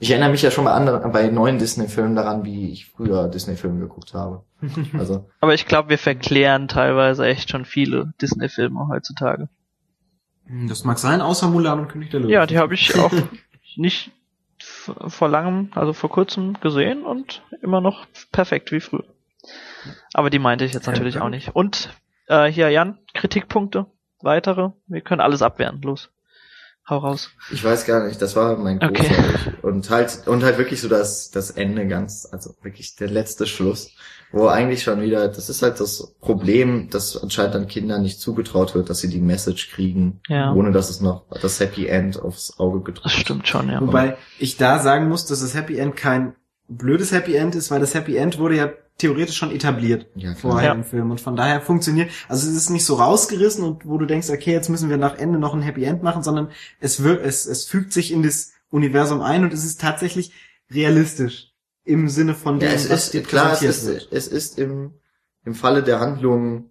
[0.02, 3.80] Ich erinnere mich ja schon bei anderen, bei neuen Disney-Filmen daran, wie ich früher Disney-Filme
[3.80, 4.44] geguckt habe.
[4.98, 9.48] Also, Aber ich glaube, wir verklären teilweise echt schon viele Disney-Filme heutzutage.
[10.46, 12.32] Hm, Das mag sein, außer Mulan und König der Löwen.
[12.32, 13.12] Ja, die habe ich auch
[13.76, 14.10] nicht
[14.58, 19.04] vor langem, also vor kurzem gesehen und immer noch perfekt wie früher.
[20.14, 21.54] Aber die meinte ich jetzt natürlich auch nicht.
[21.54, 21.90] Und
[22.26, 23.86] äh, hier, Jan, Kritikpunkte,
[24.22, 24.70] weitere.
[24.86, 25.80] Wir können alles abwehren.
[25.82, 26.10] Los.
[26.88, 27.30] Hau raus.
[27.52, 29.52] ich weiß gar nicht, das war mein großer Okay.
[29.62, 33.92] Und halt, und halt wirklich so das, das Ende ganz, also wirklich der letzte Schluss,
[34.32, 38.74] wo eigentlich schon wieder, das ist halt das Problem, dass anscheinend dann Kindern nicht zugetraut
[38.74, 40.52] wird, dass sie die Message kriegen, Ja.
[40.52, 43.80] ohne dass es noch das Happy End aufs Auge gedrückt Das stimmt schon, ja.
[43.80, 46.34] Wobei ich da sagen muss, dass das Happy End kein
[46.70, 50.68] blödes Happy End ist, weil das Happy End wurde ja theoretisch schon etabliert Ja, vorher
[50.68, 50.74] Ja.
[50.74, 54.04] im Film und von daher funktioniert, also es ist nicht so rausgerissen und wo du
[54.06, 56.50] denkst, okay, jetzt müssen wir nach Ende noch ein Happy End machen, sondern
[56.80, 60.32] es wird, es, es fügt sich in das Universum ein und es ist tatsächlich
[60.70, 61.48] realistisch
[61.84, 64.08] im Sinne von dem, Ja, es was dir ist, klar, es ist, wird.
[64.12, 64.92] es ist im,
[65.44, 66.70] im Falle der Handlung,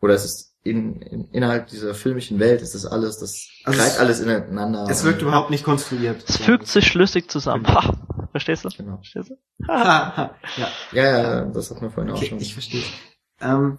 [0.00, 3.92] oder es ist in, in, innerhalb dieser filmischen Welt, ist das alles, das Also greift
[3.94, 4.86] es- alles ineinander.
[4.88, 6.24] Es wirkt überhaupt nicht konstruiert.
[6.28, 7.66] Es fügt sich schlüssig zusammen.
[7.66, 7.92] Ha!
[8.36, 8.68] Verstehst du?
[8.76, 8.96] Genau.
[8.96, 9.36] Verstehst du?
[9.68, 12.38] Ja, Ja, ja, das hat man vorhin auch okay, schon.
[12.40, 12.82] ich verstehe.
[13.40, 13.78] Ähm,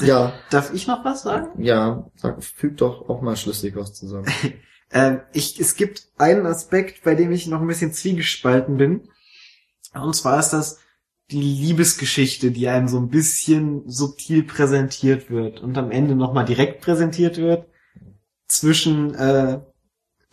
[0.00, 1.60] Ja, darf ich noch was sagen?
[1.62, 4.26] ja, sag, füg doch auch mal schlüssig was zusammen.
[4.90, 9.10] Ähm, ich, es gibt einen Aspekt, bei dem ich noch ein bisschen zwiegespalten bin.
[9.92, 10.78] Und zwar ist das
[11.30, 16.80] die Liebesgeschichte, die einem so ein bisschen subtil präsentiert wird und am Ende nochmal direkt
[16.80, 17.66] präsentiert wird
[18.46, 19.60] zwischen äh,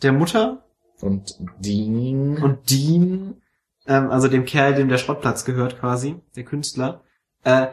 [0.00, 0.64] der Mutter
[1.00, 3.34] Und Dean, und Dean,
[3.86, 7.02] ähm, also dem Kerl, dem der Schrottplatz gehört quasi, der Künstler.
[7.44, 7.68] Äh,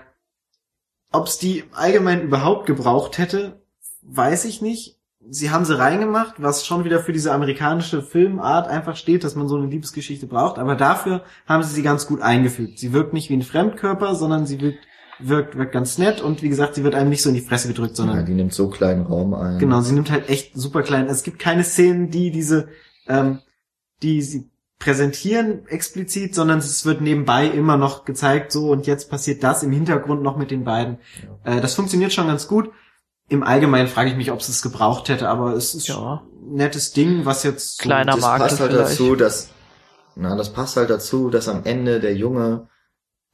[1.12, 3.62] Ob es die allgemein überhaupt gebraucht hätte,
[4.02, 5.00] weiß ich nicht.
[5.30, 9.48] sie haben sie reingemacht, was schon wieder für diese amerikanische Filmart einfach steht, dass man
[9.48, 12.78] so eine Liebesgeschichte braucht, aber dafür haben sie sie ganz gut eingefügt.
[12.80, 14.80] Sie wirkt nicht wie ein Fremdkörper, sondern sie wirkt,
[15.20, 17.70] wirkt, wirkt ganz nett und wie gesagt, sie wird einem nicht so in die Fresse
[17.70, 19.60] gedrückt, sondern Ja, die nimmt so kleinen Raum ein.
[19.60, 21.08] Genau, sie nimmt halt echt super klein.
[21.08, 22.68] Es gibt keine Szenen, die diese,
[23.08, 23.40] ähm,
[24.02, 24.50] die sie
[24.80, 29.72] präsentieren explizit, sondern es wird nebenbei immer noch gezeigt, so und jetzt passiert das im
[29.72, 30.98] Hintergrund noch mit den beiden.
[31.46, 32.70] Äh, das funktioniert schon ganz gut.
[33.30, 36.22] Im Allgemeinen frage ich mich, ob es es gebraucht hätte, aber es ist Ja.
[36.42, 38.92] ein nettes Ding, was jetzt so- Kleiner das Makel passt halt vielleicht.
[38.92, 39.50] dazu, dass,
[40.16, 42.68] na, das passt halt dazu, dass am Ende der Junge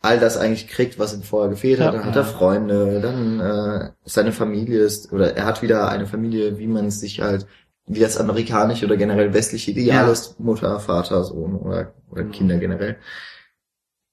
[0.02, 1.94] all das eigentlich kriegt, was ihm vorher gefehlt hat.
[1.94, 2.00] Ja.
[2.00, 6.58] Dann hat er Freunde, dann äh, seine Familie ist, oder er hat wieder eine Familie,
[6.60, 7.48] wie man es sich halt,
[7.90, 10.12] wie das amerikanische oder generell westliche Ideal Ja.
[10.12, 12.32] ist, Mutter, Vater, Sohn oder, oder Mhm.
[12.32, 12.98] Kinder generell.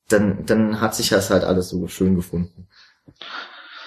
[0.09, 2.67] Dann, dann hat sich das halt alles so schön gefunden.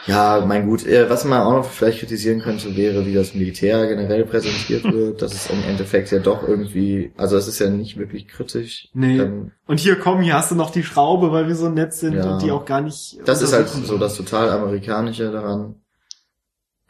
[0.05, 3.85] Ja, mein gut, äh, was man auch noch vielleicht kritisieren könnte, wäre, wie das Militär
[3.87, 5.21] generell präsentiert wird.
[5.21, 8.89] Das ist im Endeffekt ja doch irgendwie, also es ist ja nicht wirklich kritisch.
[8.93, 9.19] Nee.
[9.19, 12.13] Ähm, Und hier komm, hier hast du noch die Schraube, weil wir so nett sind
[12.15, 12.33] Ja.
[12.33, 13.19] und die auch gar nicht.
[13.25, 15.75] das ist halt so das total amerikanische daran.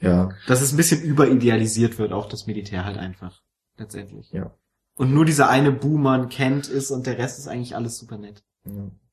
[0.02, 3.42] Ja, Dass es ein bisschen überidealisiert wird, auch das Militär halt einfach.
[3.78, 4.32] Letztendlich.
[4.32, 4.52] Ja.
[4.96, 8.44] Und nur dieser eine Buhmann kennt ist und der Rest ist eigentlich alles super nett.
[8.66, 8.72] ja.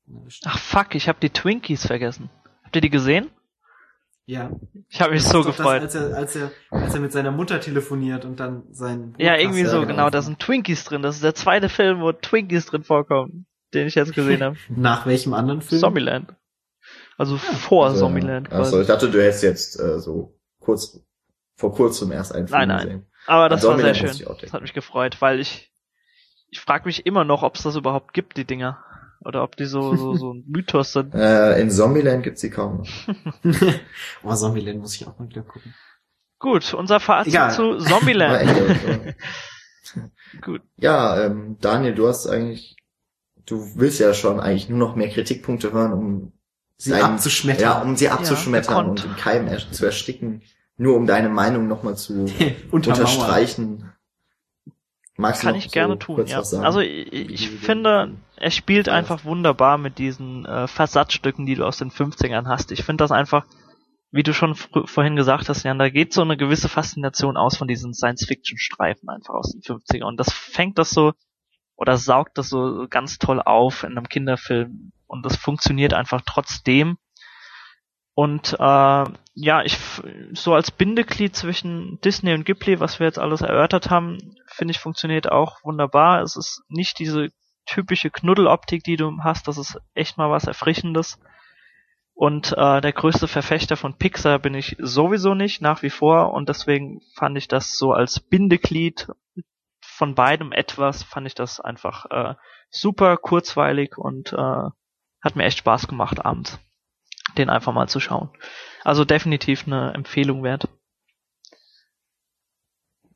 [0.09, 0.19] Ja.
[0.45, 2.29] Ach fuck, ich habe die Twinkies vergessen.
[2.63, 3.29] Habt ihr die gesehen?
[4.25, 4.51] Ja.
[4.87, 5.83] Ich habe mich Das so gefreut.
[5.83, 9.35] Das, als, er, als, er, als er mit seiner Mutter telefoniert und dann sein ja,
[9.35, 9.87] irgendwie ja, so, genau.
[9.91, 11.01] genau, da sind Twinkies drin.
[11.01, 14.55] Das ist der zweite Film, wo Twinkies drin vorkommen, den ich jetzt gesehen habe.
[14.69, 15.81] Nach welchem anderen Film?
[15.81, 16.33] Zombieland.
[17.17, 18.47] Also vor Also, Zombieland.
[18.49, 18.81] Achso, quasi.
[18.83, 20.36] ich dachte, du hättest jetzt äh, so
[20.67, 20.99] kurz
[21.55, 22.85] vor kurzem erst einen Film Nein, nein.
[22.85, 23.05] gesehen.
[23.25, 24.37] Aber das war sehr schön.
[24.41, 25.71] Das hat mich gefreut, weil ich
[26.49, 28.83] ich frage mich immer noch, ob es das überhaupt gibt, die Dinger.
[29.21, 31.13] Oder ob die so so, so ein Mythos sind.
[31.15, 32.83] Äh, in Zombieland gibt's die kaum
[34.23, 35.73] oh, Zombieland muss ich auch mal wieder gucken.
[36.39, 37.51] Gut, unser Fazit Egal.
[37.53, 39.15] zu Zombieland.
[40.41, 40.61] Gut.
[40.77, 42.75] Ja, ähm, Daniel, du hast eigentlich,
[43.45, 46.33] du willst ja schon eigentlich nur noch mehr Kritikpunkte hören, um
[46.77, 47.61] Sie deinen- abzuschmettern.
[47.63, 49.03] Ja, um sie abzuschmettern gekonnt.
[49.05, 50.43] und im Keim erst zu ersticken,
[50.77, 52.25] nur um deine Meinung nochmal zu
[52.71, 53.91] unterstreichen.
[55.19, 56.37] Magst Kann ich gerne so tun, ja.
[56.37, 61.77] Also ich, ich finde, er spielt einfach wunderbar mit diesen äh, Versatzstücken, die du aus
[61.77, 62.71] den 50ern hast.
[62.71, 63.47] Ich finde das einfach,
[64.11, 67.67] wie du schon vorhin gesagt hast, Jan, da geht so eine gewisse Faszination aus von
[67.67, 70.03] diesen Science-Fiction-Streifen einfach aus den 50ern.
[70.03, 71.13] Und das fängt das so,
[71.75, 74.91] oder saugt das so ganz toll auf in einem Kinderfilm.
[75.07, 76.97] Und das funktioniert einfach trotzdem.
[78.19, 79.03] Und äh,
[79.35, 79.77] ja, ich
[80.31, 84.79] so als Bindeglied zwischen Disney und Ghibli, was wir jetzt alles erörtert haben, finde ich
[84.79, 86.23] funktioniert auch wunderbar.
[86.23, 87.27] Es ist nicht diese
[87.67, 89.47] typische Knuddeloptik, die du hast.
[89.47, 91.19] Das ist echt mal was Erfrischendes.
[92.15, 96.33] Und äh, der größte Verfechter von Pixar bin ich sowieso nicht, nach wie vor.
[96.33, 99.09] Und deswegen fand ich das so als Bindeglied
[99.79, 102.33] von beidem etwas, fand ich das einfach äh,
[102.71, 104.69] super kurzweilig und äh,
[105.21, 106.59] hat mir echt Spaß gemacht abends,
[107.37, 108.29] den einfach mal zu schauen.
[108.83, 110.67] Also definitiv eine Empfehlung wert.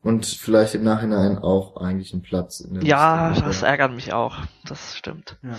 [0.04, 3.44] Und vielleicht im Nachhinein auch eigentlich einen Platz in der Ja, Liste.
[3.46, 4.38] das ärgert mich auch.
[4.66, 5.38] Das stimmt.
[5.44, 5.58] Ja.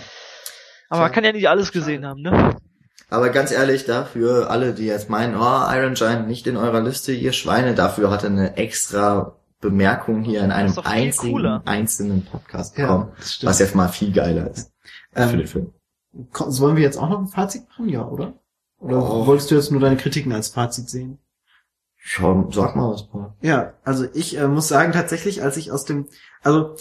[0.89, 2.55] Aber man kann ja nicht alles gesehen haben, ne?
[3.09, 7.13] Aber ganz ehrlich, dafür alle, die jetzt meinen, oh, Iron Giant nicht in eurer Liste,
[7.13, 11.61] ihr Schweine, dafür hat er eine extra Bemerkung hier in einem einzigen, cooler.
[11.65, 13.49] einzelnen Podcast Ja, bekommen, stimmt.
[13.49, 14.73] was jetzt mal viel geiler ist
[15.13, 15.73] für ähm, den Film.
[16.31, 17.87] sollen wir jetzt auch noch ein Fazit machen?
[17.87, 18.33] Ja, oder?
[18.83, 19.25] Oder Oh.
[19.25, 21.19] wolltest du jetzt nur deine Kritiken als Fazit sehen?
[21.95, 23.33] Schau, sag mal was, Paul.
[23.41, 26.07] Ja, also ich äh, muss sagen, tatsächlich, als ich aus dem,
[26.41, 26.75] also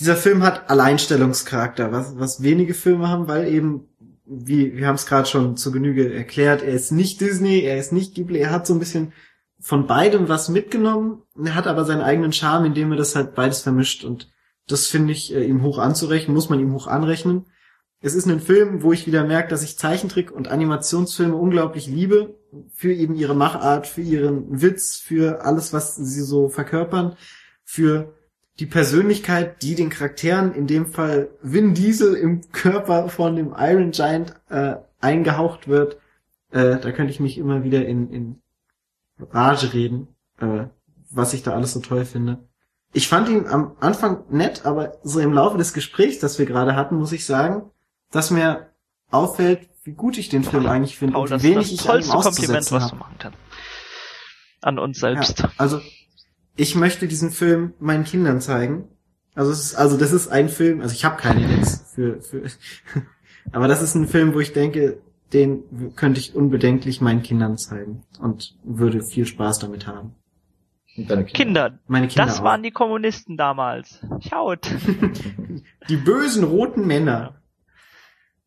[0.00, 3.86] dieser Film hat Alleinstellungscharakter, was, was wenige Filme haben, weil eben,
[4.24, 7.92] wie wir haben es gerade schon zu Genüge erklärt, er ist nicht Disney, er ist
[7.92, 9.12] nicht Ghibli, er hat so ein bisschen
[9.60, 13.60] von beidem was mitgenommen, er hat aber seinen eigenen Charme, indem er das halt beides
[13.60, 14.30] vermischt und
[14.68, 17.44] das finde ich äh, ihm hoch anzurechnen, muss man ihm hoch anrechnen.
[18.04, 22.34] Es ist ein Film, wo ich wieder merke, dass ich Zeichentrick und Animationsfilme unglaublich liebe,
[22.74, 27.16] für eben ihre Machart, für ihren Witz, für alles, was sie so verkörpern,
[27.64, 28.12] für
[28.58, 33.92] die Persönlichkeit, die den Charakteren, in dem Fall Vin Diesel im Körper von dem Iron
[33.92, 35.98] Giant äh, eingehaucht wird.
[36.50, 38.42] Äh, da könnte ich mich immer wieder in, in
[39.30, 40.08] Rage reden,
[40.40, 40.64] äh,
[41.08, 42.48] was ich da alles so toll finde.
[42.92, 46.74] Ich fand ihn am Anfang nett, aber so im Laufe des Gesprächs, das wir gerade
[46.74, 47.70] hatten, muss ich sagen,
[48.12, 48.70] dass mir
[49.10, 51.80] auffällt, wie gut ich den Film eigentlich finde Paul, und das wie ist wenig das
[51.84, 52.92] ich an ihm tollste Kompliment, auszusetzen was habe.
[52.92, 53.38] du machen kannst.
[54.60, 55.40] An uns selbst.
[55.40, 55.80] Ja, also
[56.54, 58.88] ich möchte diesen Film meinen Kindern zeigen.
[59.34, 62.42] Also es ist, also das ist ein Film, also ich habe keine jetzt für, für
[63.52, 65.00] aber das ist ein Film, wo ich denke,
[65.32, 70.14] den könnte ich unbedenklich meinen Kindern zeigen und würde viel Spaß damit haben.
[70.96, 72.44] Und deine Kinder, Meine Kinder das auch.
[72.44, 74.00] waren die Kommunisten damals.
[74.28, 74.70] Schaut.
[75.88, 77.41] Die bösen roten Männer.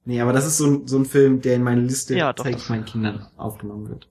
[0.06, 2.44] Nee, aber das ist so ein, so ein Film, der in meine Liste Ja, doch,
[2.44, 4.08] zeige ich meinen Kindern aufgenommen wird.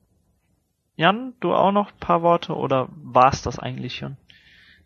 [0.96, 4.16] Jan, du auch noch ein paar Worte oder war's das eigentlich schon,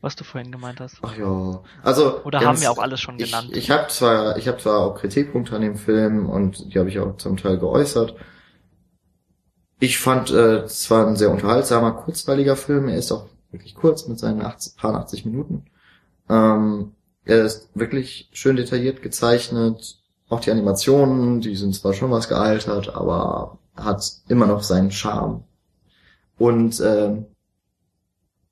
[0.01, 0.99] was du vorhin gemeint hast?
[1.03, 3.51] Ach ja, also Oder ganz- haben wir auch alles schon ich, genannt?
[3.53, 6.99] Ich habe zwar, ich habe zwar auch Kritikpunkte an dem Film und die habe ich
[6.99, 8.15] auch zum Teil geäußert.
[9.81, 12.89] Ich fand äh, es war ein sehr unterhaltsamer, kurzweiliger Film.
[12.89, 15.67] Er ist auch wirklich kurz mit seinen 80, paar 80 Minuten.
[16.29, 16.93] Ähm,
[17.25, 19.99] er ist wirklich schön detailliert gezeichnet.
[20.29, 25.45] Auch die Animationen, die sind zwar schon was gealtert, aber hat immer noch seinen Charme.
[26.39, 27.27] Und ähm,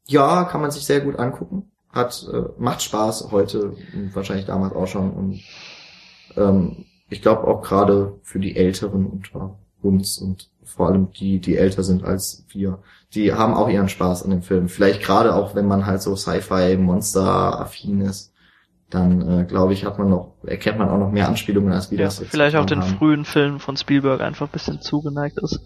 [0.06, 1.70] ja, kann man sich sehr gut angucken.
[1.90, 5.10] Hat äh, macht Spaß heute und wahrscheinlich damals auch schon.
[5.10, 5.40] Und
[6.36, 11.56] ähm, ich glaube auch gerade für die Älteren unter uns und vor allem die, die
[11.56, 12.80] älter sind als wir,
[13.14, 14.68] die haben auch ihren Spaß an dem Film.
[14.68, 18.32] Vielleicht gerade auch, wenn man halt so Sci-Fi, Monster-affin ist,
[18.90, 21.98] dann äh, glaube ich, hat man noch, erkennt man auch noch mehr Anspielungen, als wir
[21.98, 22.96] Ja, das jetzt vielleicht auch den haben.
[22.98, 25.60] frühen Filmen von Spielberg einfach ein bisschen zugeneigt ist.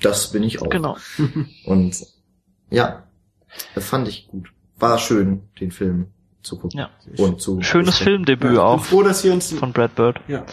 [0.00, 0.68] Das bin ich auch.
[0.70, 0.96] Genau.
[1.66, 2.04] Und
[2.70, 3.04] ja,
[3.74, 4.48] das fand ich gut.
[4.78, 6.08] War schön, den Film
[6.42, 6.78] zu gucken.
[6.78, 6.90] Ja.
[7.18, 7.98] Und zu Schönes.
[7.98, 10.20] Filmdebüt Ja, ich auch bin froh, dass wir uns von Brad Bird.
[10.28, 10.44] Ja.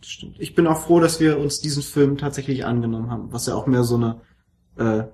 [0.00, 0.36] Das stimmt.
[0.38, 3.66] Ich bin auch froh, dass wir uns diesen Film tatsächlich angenommen haben, was ja auch
[3.66, 4.20] mehr so eine
[4.78, 5.04] äh,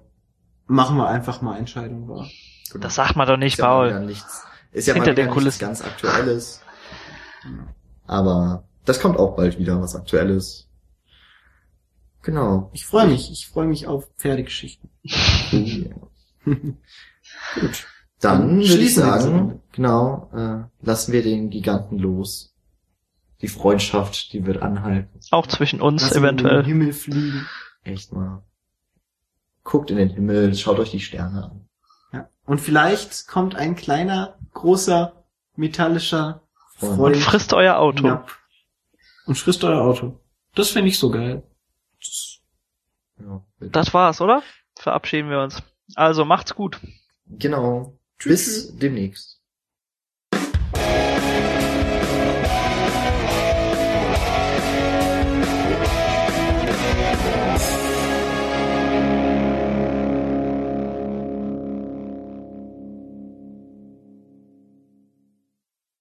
[0.67, 2.29] machen wir einfach mal Entscheidung war.
[2.73, 2.83] Genau.
[2.85, 4.01] Das sagt man doch nicht, ist ja Paul.
[4.07, 5.61] nichts, ist ja Hinter mal den nichts Kulissen.
[5.61, 6.61] ganz Aktuelles.
[8.07, 10.69] Aber das kommt auch bald wieder, was Aktuelles.
[12.23, 12.71] Genau.
[12.73, 14.91] Ich freue mich, ich freue mich auf Pferdegeschichten.
[16.45, 17.87] Gut.
[18.21, 22.55] Dann Dann würde ich sagen, genau, äh, lassen wir den Giganten los.
[23.41, 25.19] Die Freundschaft, die wird anhalten.
[25.33, 26.65] Auch zwischen uns Lass ihn in den eventuell.
[26.65, 27.47] Himmel fliegen.
[27.83, 28.45] Echt mal.
[29.65, 31.69] Guckt in den Himmel, schaut euch die Sterne an.
[32.53, 35.25] Und vielleicht kommt ein kleiner, großer,
[35.57, 36.43] metallischer
[36.77, 36.97] Freund.
[36.97, 38.03] Freund Und frisst euer Auto.
[38.03, 38.31] hinab
[39.25, 40.21] und frisst euer Auto.
[40.55, 41.43] Das fände ich so geil.
[43.19, 44.43] Ja, Das war's, oder?
[44.77, 45.63] Verabschieden wir uns.
[45.95, 46.79] Also macht's gut.
[47.27, 47.99] genau.
[48.23, 49.41] Bis demnächst.